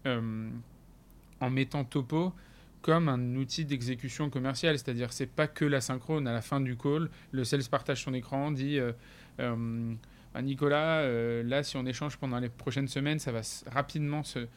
[0.05, 0.49] euh,
[1.39, 2.33] en mettant Topo
[2.81, 6.75] comme un outil d'exécution commerciale, c'est-à-dire c'est pas que la synchrone à la fin du
[6.75, 8.91] call, le sales partage son écran, dit euh,
[10.33, 14.47] bah, Nicolas, euh, là, si on échange pendant les prochaines semaines, ça va rapidement se,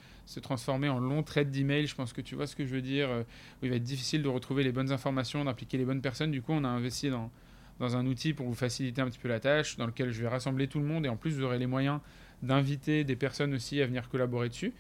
[0.41, 1.87] transformer en long trait d'email.
[1.87, 3.11] Je pense que tu vois ce que je veux dire.
[3.11, 3.23] Euh,
[3.63, 6.31] il va être difficile de retrouver les bonnes informations, d'impliquer les bonnes personnes.
[6.31, 7.31] Du coup, on a investi dans,
[7.79, 10.29] dans un outil pour vous faciliter un petit peu la tâche, dans lequel je vais
[10.29, 11.05] rassembler tout le monde.
[11.05, 12.01] Et en plus, vous aurez les moyens
[12.43, 14.73] d'inviter des personnes aussi à venir collaborer dessus.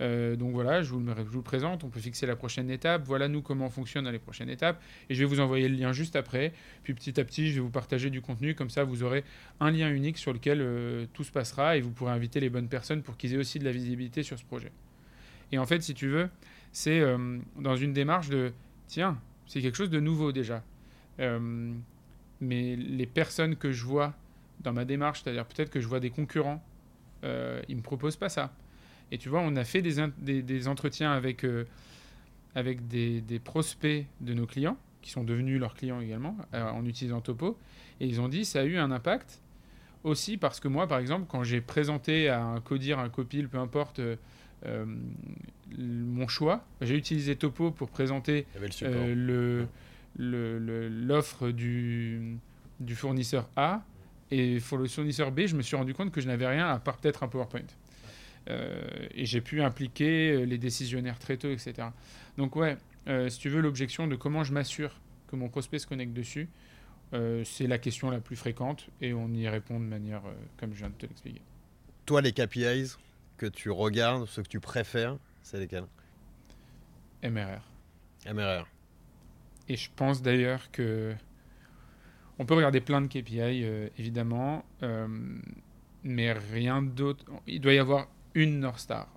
[0.00, 3.42] Euh, donc voilà, je vous, le, présente, on peut fixer la prochaine étape, voilà nous
[3.42, 4.80] comment on fonctionne dans les prochaines étapes,
[5.10, 6.52] et je vais vous envoyer le lien juste après,
[6.84, 9.24] puis petit à petit je vais vous partager du contenu, comme ça vous aurez
[9.60, 12.68] un lien unique sur lequel euh, tout se passera, et vous pourrez inviter les bonnes
[12.68, 14.70] personnes pour qu'ils aient aussi de la visibilité sur ce projet.
[15.50, 16.28] Et en fait, si tu veux,
[16.70, 18.52] c'est euh, dans une démarche de,
[18.86, 20.62] tiens, c'est quelque chose de nouveau déjà,
[22.40, 24.14] mais les personnes que je vois
[24.60, 26.62] dans ma démarche, c'est-à-dire peut-être que je vois des concurrents,
[27.24, 27.26] ils
[27.70, 28.52] ne me proposent pas ça.
[29.10, 31.64] Et tu vois, on a fait des, des, entretiens avec, euh,
[32.54, 37.56] avec des, prospects de nos clients qui sont devenus leurs clients également en utilisant Topo.
[38.00, 39.40] Et ils ont dit ça a eu un impact
[40.04, 43.58] aussi parce que moi, par exemple, quand j'ai présenté à un codir, un copil, peu
[43.58, 44.00] importe,
[45.78, 48.46] mon choix, j'ai utilisé Topo pour présenter
[48.86, 49.66] le
[50.18, 52.38] l'offre du,
[52.80, 53.82] du fournisseur A.
[54.30, 56.78] Et pour le fournisseur B, je me suis rendu compte que je n'avais rien à
[56.78, 57.62] part peut-être un PowerPoint.
[58.48, 58.80] Euh,
[59.14, 61.88] et j'ai pu impliquer euh, les décisionnaires très tôt, etc.
[62.36, 62.76] Donc ouais,
[63.06, 66.48] euh, si tu veux l'objection de comment je m'assure que mon prospect se connecte dessus,
[67.44, 70.20] c'est la question la plus fréquente et on y répond de manière
[70.58, 71.40] comme je viens de te l'expliquer.
[72.04, 72.96] Toi, les KPIs
[73.38, 75.86] que tu regardes, ce que tu préfères, c'est lesquels?
[77.22, 77.62] MRR.
[78.30, 78.66] MRR.
[79.70, 81.14] Et je pense d'ailleurs que
[82.38, 83.64] on peut regarder plein de KPI,
[83.96, 84.66] évidemment,
[86.04, 87.24] mais rien d'autre.
[87.46, 88.08] Il doit y avoir
[88.38, 89.08] une North Star,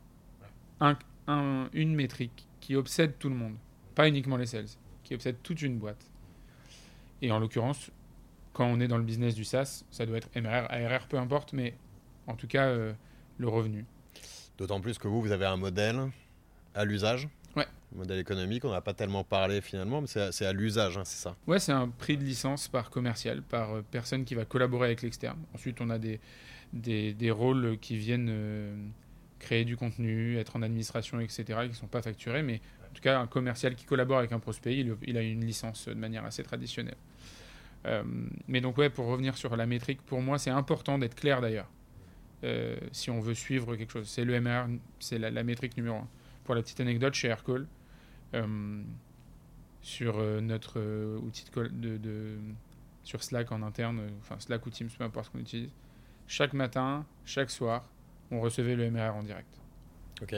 [0.80, 3.56] un, une métrique qui obsède tout le monde,
[3.94, 4.66] pas uniquement les sales,
[5.04, 6.10] qui obsède toute une boîte.
[7.22, 7.92] Et en l'occurrence,
[8.52, 11.54] quand on est dans le business du SaaS, ça doit être MRR, ARR, peu importe,
[11.54, 11.76] mais
[12.26, 12.94] en tout cas, euh,
[13.38, 13.86] le revenu.
[14.58, 16.10] D'autant plus que vous, vous avez un modèle
[16.74, 17.30] à l'usage.
[17.56, 17.68] Ouais.
[17.94, 21.36] Modèle économique, on n'a pas tellement parlé finalement, mais c'est à, l'usage, hein, c'est ça
[21.46, 25.04] Ouais, c'est un prix de licence par commercial, par euh, personne qui va collaborer avec
[25.04, 25.38] l'externe.
[25.54, 26.20] Ensuite, on a des,
[26.74, 28.76] des, des rôles qui viennent euh,
[29.42, 33.02] créer du contenu, être en administration, etc., qui ne sont pas facturés, mais en tout
[33.02, 36.44] cas, un commercial qui collabore avec un prospect, il, a une licence de manière assez
[36.44, 36.98] traditionnelle.
[37.86, 38.04] Euh,
[38.48, 41.70] mais donc, ouais, pour revenir sur la métrique, pour moi, c'est important d'être clair d'ailleurs.
[42.44, 44.68] Euh, si on veut suivre quelque chose, c'est le MR,
[45.00, 46.08] c'est la, métrique numéro un.
[46.44, 47.68] Pour la petite anecdote, chez Aircall,
[48.34, 48.84] euh,
[49.82, 50.80] sur notre
[51.18, 52.38] outil de, de,
[53.04, 55.72] sur Slack en interne, enfin Slack ou Teams, peu importe ce qu'on utilise,
[56.28, 57.88] chaque matin, chaque soir,
[58.32, 59.62] on recevait le MRR en direct.
[60.22, 60.36] Ok.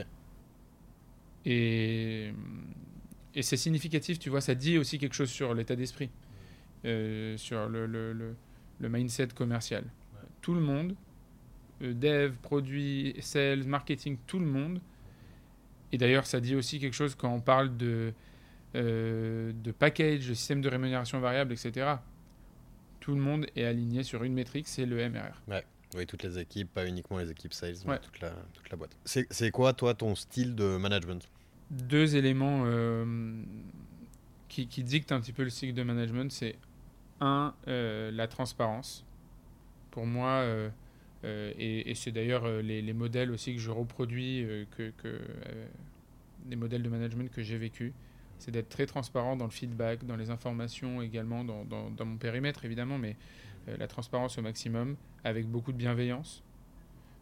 [1.45, 2.33] Et,
[3.35, 6.09] et c'est significatif, tu vois, ça dit aussi quelque chose sur l'état d'esprit,
[6.85, 8.35] euh, sur le, le,
[8.79, 9.83] le, mindset commercial.
[10.41, 10.95] Tout le monde,
[11.81, 14.79] euh, dev, produit, sales, marketing, tout le monde.
[15.91, 18.13] Et d'ailleurs, ça dit aussi quelque chose quand on parle de,
[18.75, 21.95] euh, de package, de système de rémunération variable, etc.
[22.99, 25.41] Tout le monde est aligné sur une métrique, c'est le MRR.
[25.47, 25.65] Ouais.
[25.95, 28.97] Oui, toutes les équipes, pas uniquement les équipes sales, mais toute, la, toute la boîte.
[29.05, 31.29] C'est quoi, toi, ton style de management?
[31.69, 33.05] Deux éléments euh,
[34.49, 36.31] qui, qui, dictent un petit peu le cycle de management.
[36.31, 36.55] C'est
[37.19, 39.05] un, euh, la transparence.
[39.91, 40.69] Pour moi, euh,
[41.23, 45.19] et, c'est d'ailleurs les, les, modèles aussi que je reproduis, que, que
[46.49, 47.93] les modèles de management que j'ai vécu,
[48.43, 52.97] c'est d'être très transparent dans le feedback, dans les informations également, dans, mon périmètre évidemment,
[52.97, 53.15] mais
[53.67, 56.43] la transparence au maximum avec beaucoup de bienveillance.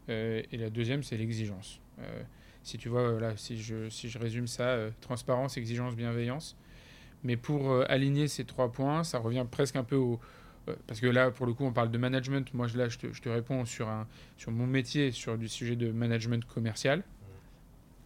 [0.10, 1.80] Euh, et la deuxième, c'est l'exigence.
[2.00, 2.24] Euh,
[2.64, 6.58] si tu vois, si je, résume ça, euh, transparence, exigence, bienveillance.
[7.24, 10.20] Mais pour aligner ces trois points, ça revient presque un peu au...
[10.88, 12.52] parce que là, pour le coup, on parle de management.
[12.56, 13.88] Moi, là, je te, réponds sur,
[14.38, 17.04] sur mon métier, sur du sujet de management commercial.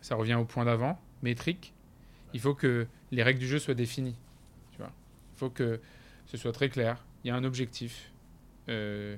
[0.02, 1.74] Ça revient au point d'avant, métrique.
[2.36, 4.18] Il faut que les règles du jeu soient définies.
[4.74, 4.92] Tu vois.
[5.34, 5.80] Il faut que
[6.26, 7.02] ce soit très clair.
[7.24, 8.12] Il y a un objectif.
[8.68, 9.16] Euh,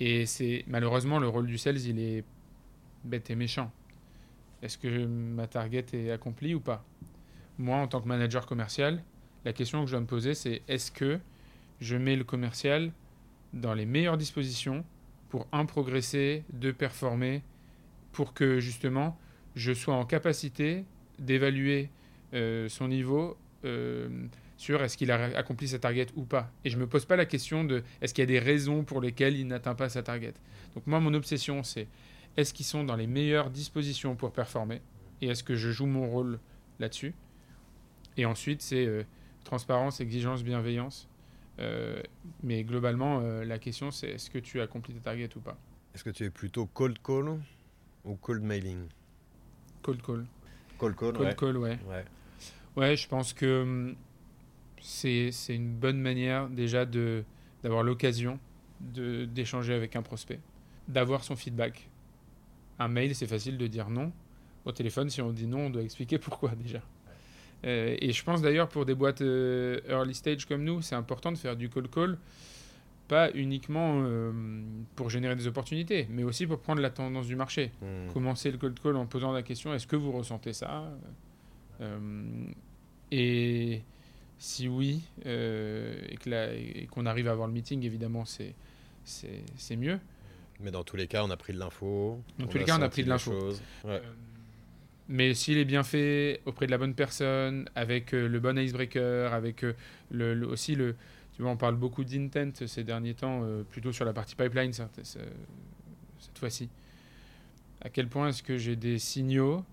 [0.00, 2.24] et c'est malheureusement le rôle du sales, il est
[3.04, 3.70] bête et méchant.
[4.62, 6.82] Est-ce que ma target est accomplie ou pas?
[7.58, 9.04] Moi, en tant que manager commercial,
[9.44, 11.20] la question que je dois me poser, c'est est-ce que
[11.78, 12.90] je mets le commercial
[13.52, 14.82] dans les meilleures dispositions
[15.28, 17.42] pour, un, progresser, deux, performer,
[18.12, 19.18] pour que justement
[19.56, 20.86] je sois en capacité
[21.18, 21.90] d'évaluer
[22.32, 24.08] son niveau euh,
[24.56, 26.52] sur est-ce qu'il a accompli sa target ou pas.
[26.64, 28.84] Et je ne me pose pas la question de est-ce qu'il y a des raisons
[28.84, 30.34] pour lesquelles il n'atteint pas sa target.
[30.74, 31.88] Donc moi, mon obsession, c'est
[32.36, 34.82] est-ce qu'ils sont dans les meilleures dispositions pour performer
[35.22, 36.38] et est-ce que je joue mon rôle
[36.78, 37.14] là-dessus.
[38.18, 39.04] Et ensuite, c'est euh,
[39.44, 41.08] transparence, exigence, bienveillance.
[41.58, 42.02] Euh,
[42.42, 45.56] mais globalement, euh, la question, c'est est-ce que tu as accompli ta target ou pas.
[45.94, 47.40] Est-ce que tu es plutôt cold call
[48.04, 48.88] ou cold mailing?
[49.82, 50.26] Cold call.
[50.78, 51.78] Cold call, cold call, ouais.
[51.88, 52.04] ouais.
[52.76, 53.96] Ouais, je pense que hum,
[54.80, 58.38] c'est une bonne manière déjà d'avoir l'occasion
[58.80, 60.40] d'échanger avec un prospect,
[60.88, 61.88] d'avoir son feedback.
[62.78, 64.12] Un mail, c'est facile de dire non.
[64.64, 66.80] Au téléphone, si on dit non, on doit expliquer pourquoi déjà.
[67.66, 71.30] Euh, et je pense d'ailleurs pour des boîtes euh, early stage comme nous, c'est important
[71.30, 72.18] de faire du call call,
[73.06, 74.32] pas uniquement euh,
[74.96, 77.72] pour générer des opportunités, mais aussi pour prendre la tendance du marché.
[77.82, 78.10] Hmm.
[78.14, 80.90] Commencer le cold call en posant la question est-ce que vous ressentez ça?
[83.12, 83.82] Et
[84.40, 90.00] si oui, euh, et qu'on arrive à avoir le meeting, évidemment, c'est mieux.
[90.60, 92.22] Mais dans tous les cas, on a pris de l'info.
[92.38, 93.52] Dans tous les cas, on a pris de l'info.
[93.84, 94.00] Euh,
[95.08, 99.64] mais s'il est bien fait auprès de la bonne personne, avec le bon icebreaker, avec
[100.10, 100.96] le, aussi le,
[101.34, 105.04] tu vois, on parle beaucoup d'intent ces derniers temps, plutôt sur la partie pipeline cette,
[105.04, 106.68] cette fois-ci.
[107.82, 109.64] À quel point est-ce que j'ai des signaux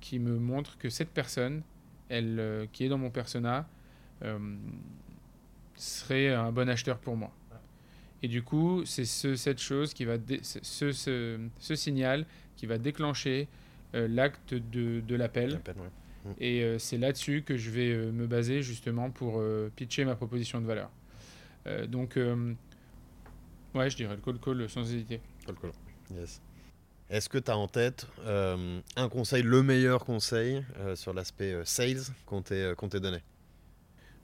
[0.00, 1.62] qui me montrent que cette personne,
[2.08, 3.68] elle, qui est dans mon persona,
[5.76, 7.32] serait un bon acheteur pour moi.
[8.22, 12.24] Et du coup, c'est ce, cette chose qui va, ce, ce, ce, signal
[12.56, 13.48] qui va déclencher
[13.94, 15.60] euh, l'acte de, de l'appel.
[16.38, 19.42] Et euh, c'est là-dessus que je vais euh, me baser justement pour
[19.74, 20.90] pitcher ma proposition de valeur.
[21.88, 22.16] donc,
[23.74, 25.20] ouais, je dirais le call call sans hésiter.
[25.44, 25.72] Call call,
[26.16, 26.40] yes.
[27.12, 32.42] Est-ce que tu as en tête un conseil, le meilleur conseil sur l'aspect sales qu'on
[32.42, 33.18] t'ait donné?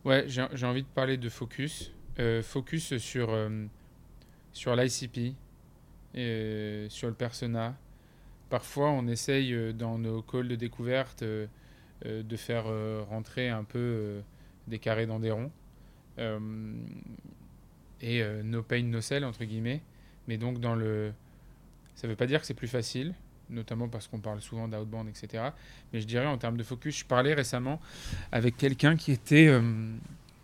[0.04, 1.92] Ouais, j'ai envie de parler de focus.
[2.42, 3.30] focus sur
[4.58, 5.34] sur l'ICP,
[6.16, 7.76] euh, sur le persona.
[8.50, 11.46] Parfois, on essaye euh, dans nos calls de découverte euh,
[12.04, 12.64] de faire
[13.08, 14.22] rentrer un peu
[14.68, 15.50] des carrés dans des ronds.
[18.00, 19.82] et no pain, no entre guillemets.
[20.28, 21.12] Mais donc, dans le.
[21.98, 23.12] Ça ne veut pas dire que c'est plus facile,
[23.50, 25.50] notamment parce qu'on parle souvent d'outbound, etc.
[25.92, 27.80] Mais je dirais en termes de focus, je parlais récemment
[28.30, 29.52] avec quelqu'un qui était,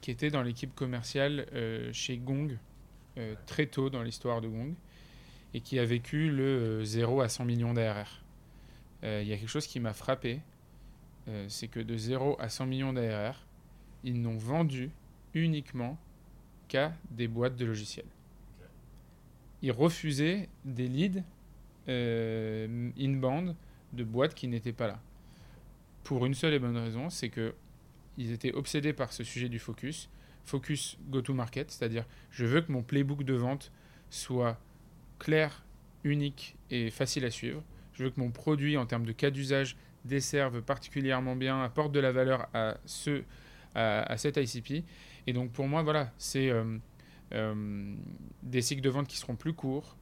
[0.00, 1.46] qui était dans l'équipe commerciale
[1.92, 2.58] chez Gong,
[3.16, 4.74] euh, très tôt dans l'histoire de Gong
[5.52, 8.24] et qui a vécu le 0 euh, à 100 millions d'ARR.
[9.04, 10.40] Euh, il y a quelque chose qui m'a frappé,
[11.48, 13.46] c'est que de 0 à 100 millions d'ARR,
[14.02, 14.90] ils n'ont vendu
[15.32, 15.96] uniquement
[16.68, 18.04] qu'à des boîtes de logiciels.
[19.62, 21.22] Ils refusaient des leads
[21.88, 23.54] in-band
[23.92, 25.00] de boîtes qui n'étaient pas là.
[26.02, 27.54] Pour une seule et bonne raison, c'est que
[28.16, 30.08] ils étaient obsédés par ce sujet du focus
[30.44, 33.72] focus go-to-market, c'est-à-dire je veux que mon playbook de vente
[34.10, 34.60] soit
[35.18, 35.64] clair,
[36.04, 37.62] unique et facile à suivre.
[37.94, 42.00] Je veux que mon produit en termes de cas d'usage desserve particulièrement bien, apporte de
[42.00, 43.22] la valeur à, ce,
[44.16, 44.84] cet ICP.
[45.26, 46.76] Et donc pour moi, voilà, c'est euh,
[47.32, 47.94] euh,
[48.42, 49.96] des cycles de vente qui seront plus courts.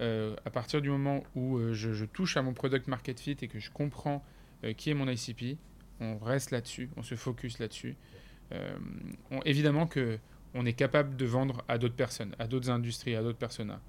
[0.00, 3.48] Euh, à partir du moment où je, je, touche à mon product market fit et
[3.48, 4.24] que je comprends
[4.76, 5.58] qui est mon ICP,
[6.00, 7.96] on reste là-dessus, on se focus là-dessus.
[8.52, 8.78] Euh,
[9.44, 10.18] évidemment que
[10.54, 13.80] on est capable de vendre à d'autres personnes, à d'autres industries, à d'autres personas.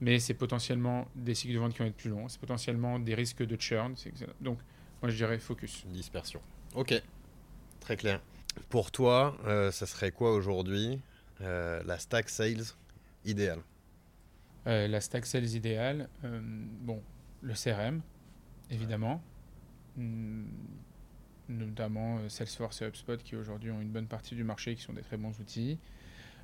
[0.00, 3.14] Mais c'est potentiellement des cycles de vente qui vont être plus longs, c'est potentiellement des
[3.14, 3.94] risques de churn.
[4.40, 4.58] Donc,
[5.02, 5.84] moi, je dirais focus.
[5.88, 6.40] Dispersion.
[6.74, 6.94] Ok,
[7.80, 8.20] très clair.
[8.68, 11.00] Pour toi, euh, ça serait quoi aujourd'hui
[11.40, 12.64] euh, la stack sales
[13.24, 13.60] idéale?
[14.68, 17.02] La stack sales idéale, bon,
[17.40, 18.02] le CRM,
[18.70, 19.22] évidemment.
[19.96, 20.44] Hmm,
[21.48, 24.92] notamment euh, Salesforce et HubSpot qui aujourd'hui ont une bonne partie du marché, qui sont
[24.92, 25.78] des très bons outils.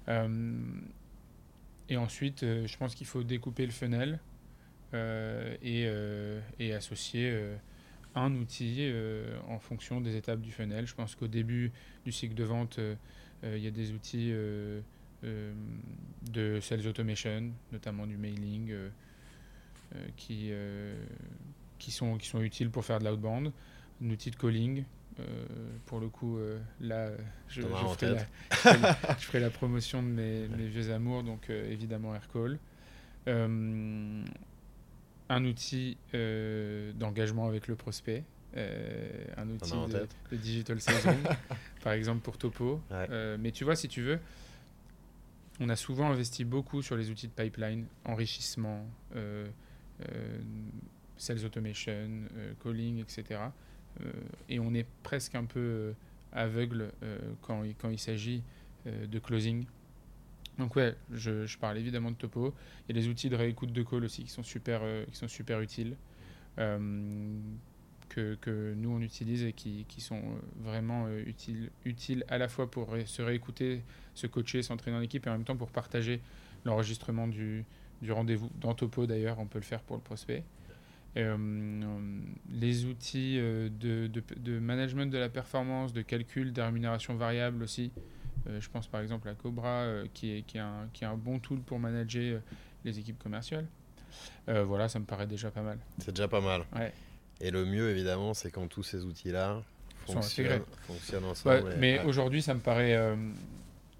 [0.08, 0.60] Euh,
[1.88, 4.20] et ensuite, euh, je pense qu'il faut découper le funnel
[5.62, 5.88] et,
[6.60, 7.36] et, associer
[8.14, 8.88] un outil
[9.48, 10.86] en fonction des étapes du funnel.
[10.86, 11.72] Je pense qu'au début
[12.04, 12.78] du cycle de vente,
[13.42, 14.32] il y a des outils
[16.32, 18.74] de sales automation, notamment du mailing,
[20.16, 20.52] qui,
[21.78, 23.52] qui, sont, qui sont utiles pour faire de l'outbound
[24.02, 24.84] un outil de calling.
[25.20, 25.46] Euh,
[25.86, 27.10] pour le coup, euh, là,
[27.48, 28.26] je, je, ferai la,
[29.16, 32.58] je, ferai la, promotion de mes, mes vieux amours, donc euh, évidemment AirCall.
[33.26, 34.24] un
[35.44, 35.96] outil
[36.98, 38.24] d'engagement avec le prospect,
[38.56, 41.16] un outil de, digital sales
[41.84, 42.80] par exemple pour Topo.
[43.38, 44.18] mais tu vois, si tu veux,
[45.60, 48.86] on a souvent investi beaucoup sur les outils de pipeline, enrichissement,
[51.16, 52.08] sales automation,
[52.62, 53.40] calling, etc.
[54.00, 54.12] Euh,
[54.48, 55.92] et on est presque un peu euh,
[56.32, 58.42] aveugle euh, quand, il s'agit
[58.86, 59.64] de closing.
[60.58, 62.54] Donc ouais, je, parle évidemment de topo.
[62.86, 65.96] Il y a les outils de réécoute de call aussi qui sont super utiles,
[68.14, 70.22] que, que, nous on utilise et qui, qui sont
[70.62, 73.82] vraiment utiles, utiles à la fois pour se réécouter,
[74.14, 76.20] se coacher, s'entraîner en équipe et en même temps pour partager
[76.64, 77.64] l'enregistrement du,
[78.02, 78.50] du rendez-vous.
[78.60, 80.44] Dans topo d'ailleurs, on peut le faire pour le prospect.
[81.16, 81.36] Euh,
[82.50, 87.92] les outils euh, de, de, management de la performance, de calcul des rémunérations variables aussi.
[88.48, 91.16] Euh, je pense par exemple à Cobra, qui, est, qui, est un, qui est un
[91.16, 92.40] bon tool pour manager
[92.84, 93.66] les équipes commerciales.
[94.46, 95.78] voilà, ça me paraît déjà pas mal.
[95.98, 96.64] C'est déjà pas mal.
[96.74, 96.92] Ouais.
[97.40, 99.62] Et le mieux, évidemment, c'est quand tous ces outils-là
[100.06, 101.74] fonctionnent, fonctionnent, ensemble.
[101.78, 102.96] mais aujourd'hui, ça me paraît,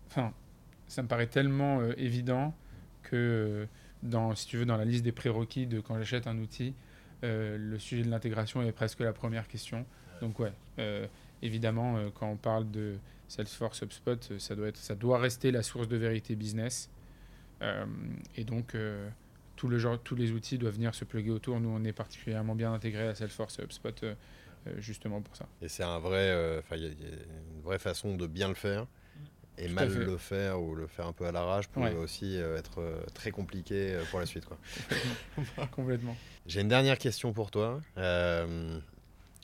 [0.08, 0.32] enfin,
[0.86, 2.54] ça me paraît tellement évident
[3.02, 3.66] que
[4.04, 6.74] dans, si tu veux, dans la liste des prérequis de quand j'achète un outil,
[7.24, 9.86] euh, le sujet de l'intégration est presque la première question.
[10.20, 11.06] Donc ouais, euh,
[11.42, 12.96] évidemment, euh, quand on parle de
[13.28, 16.90] Salesforce HubSpot, ça doit, être, ça doit rester la source de vérité business.
[18.36, 18.76] et donc,
[19.56, 21.60] tout le genre, tous les outils doivent venir se plugger autour.
[21.60, 24.04] Nous, on est particulièrement bien intégré à Salesforce et HubSpot
[24.78, 25.46] justement pour ça.
[25.60, 28.86] Et c'est un vrai, enfin, il y, a une vraie façon de bien le faire.
[29.56, 32.82] Et mal le faire ou le faire un peu à l'arrache peut aussi être
[33.14, 34.44] très compliqué pour la suite.
[34.46, 34.58] Quoi.
[35.72, 36.16] Complètement.
[36.46, 37.80] J'ai une dernière question pour toi.
[37.96, 38.80] Euh,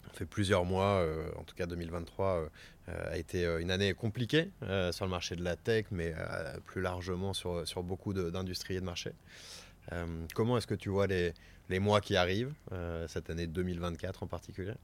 [0.07, 1.07] ça fait plusieurs mois,
[1.37, 2.49] en tout cas 2023,
[2.89, 4.51] a été une année compliquée
[4.91, 6.13] sur le marché de la tech, mais
[6.65, 9.13] plus largement sur, sur beaucoup d'industries et de marchés.
[10.35, 11.33] Comment est-ce que tu vois les,
[11.69, 12.53] les mois qui arrivent,
[13.09, 14.75] cette année 2024 en particulier?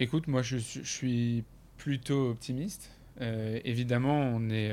[0.00, 1.44] Écoute, moi je, suis
[1.76, 2.90] plutôt optimiste.
[3.20, 4.72] évidemment, on, est,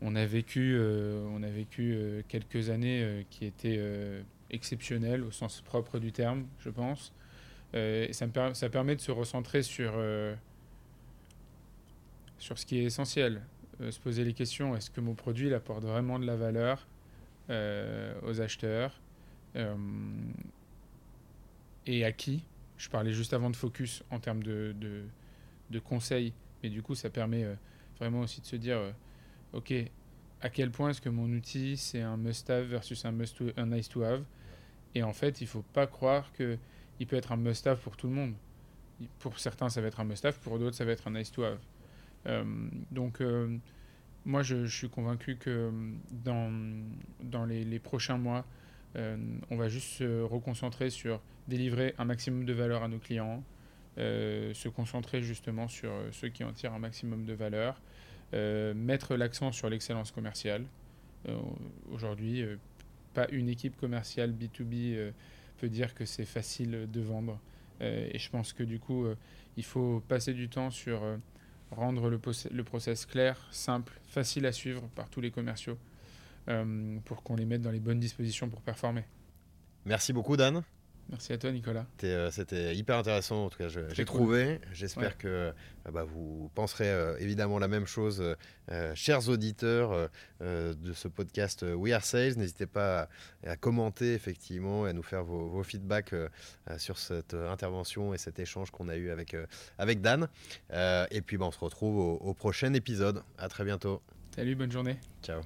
[0.00, 3.80] on a vécu, on a vécu quelques années qui étaient
[4.50, 7.12] exceptionnelles au sens propre du terme, je pense.
[7.74, 10.34] Euh, ça, me ça permet de se recentrer sur, euh,
[12.38, 13.42] sur ce qui est essentiel.
[13.80, 16.86] Euh, se poser les questions, est-ce que mon produit apporte vraiment de la valeur?
[17.50, 19.00] Aux acheteurs
[21.86, 22.44] Et à qui?
[22.76, 24.74] Je parlais juste avant de focus en termes de,
[25.70, 26.32] de, conseils,
[26.62, 27.44] mais du coup ça permet
[27.98, 28.78] vraiment aussi de se dire,
[29.52, 29.72] ok,
[30.40, 34.24] à quel point est-ce que mon outil c'est un must-have versus un, must un nice-to-have?
[34.94, 36.58] Et en fait, il faut pas croire que
[36.98, 38.34] il peut être un must-have pour tout le monde.
[39.18, 41.58] Pour certains, ça va être un must-have, pour d'autres, ça va être un nice-to-have.
[42.26, 42.44] Euh,
[42.90, 43.56] donc, euh,
[44.24, 45.72] moi, je, suis convaincu que
[46.10, 46.52] dans,
[47.22, 48.44] dans les, prochains mois,
[48.96, 49.16] euh,
[49.50, 53.42] on va juste se reconcentrer sur délivrer un maximum de valeur à nos clients,
[53.96, 57.82] se concentrer justement sur ceux qui en tirent un maximum de valeur,
[58.32, 60.64] mettre l'accent sur l'excellence commerciale.
[61.90, 62.44] Aujourd'hui,
[63.12, 65.12] pas une équipe commerciale B2B
[65.58, 67.38] peut dire que c'est facile de vendre.
[67.82, 69.16] Euh, et je pense que du coup, euh,
[69.56, 71.16] il faut passer du temps sur euh,
[71.70, 75.78] rendre le, le, process clair, simple, facile à suivre par tous les commerciaux
[77.04, 79.04] pour qu'on les mette dans les bonnes dispositions pour performer.
[79.84, 80.64] Merci beaucoup Dan.
[81.10, 81.86] Merci à toi, Nicolas.
[81.98, 84.60] C'était euh, hyper intéressant, en tout cas, j'ai trouvé.
[84.72, 85.52] J'espère que euh,
[85.92, 88.22] bah, vous penserez euh, évidemment la même chose,
[88.94, 90.08] chers auditeurs
[90.40, 92.36] de ce podcast We Are Sales.
[92.36, 93.08] N'hésitez pas
[93.44, 96.14] à, commenter, effectivement, et à nous faire vos, feedbacks
[96.78, 99.36] sur cette intervention et cet échange qu'on a eu avec,
[99.78, 100.28] avec Dan.
[100.72, 103.22] et puis, bah, on se retrouve au, au prochain épisode.
[103.38, 104.00] À très bientôt.
[104.36, 104.96] Salut, bonne journée.
[105.22, 105.40] Ciao.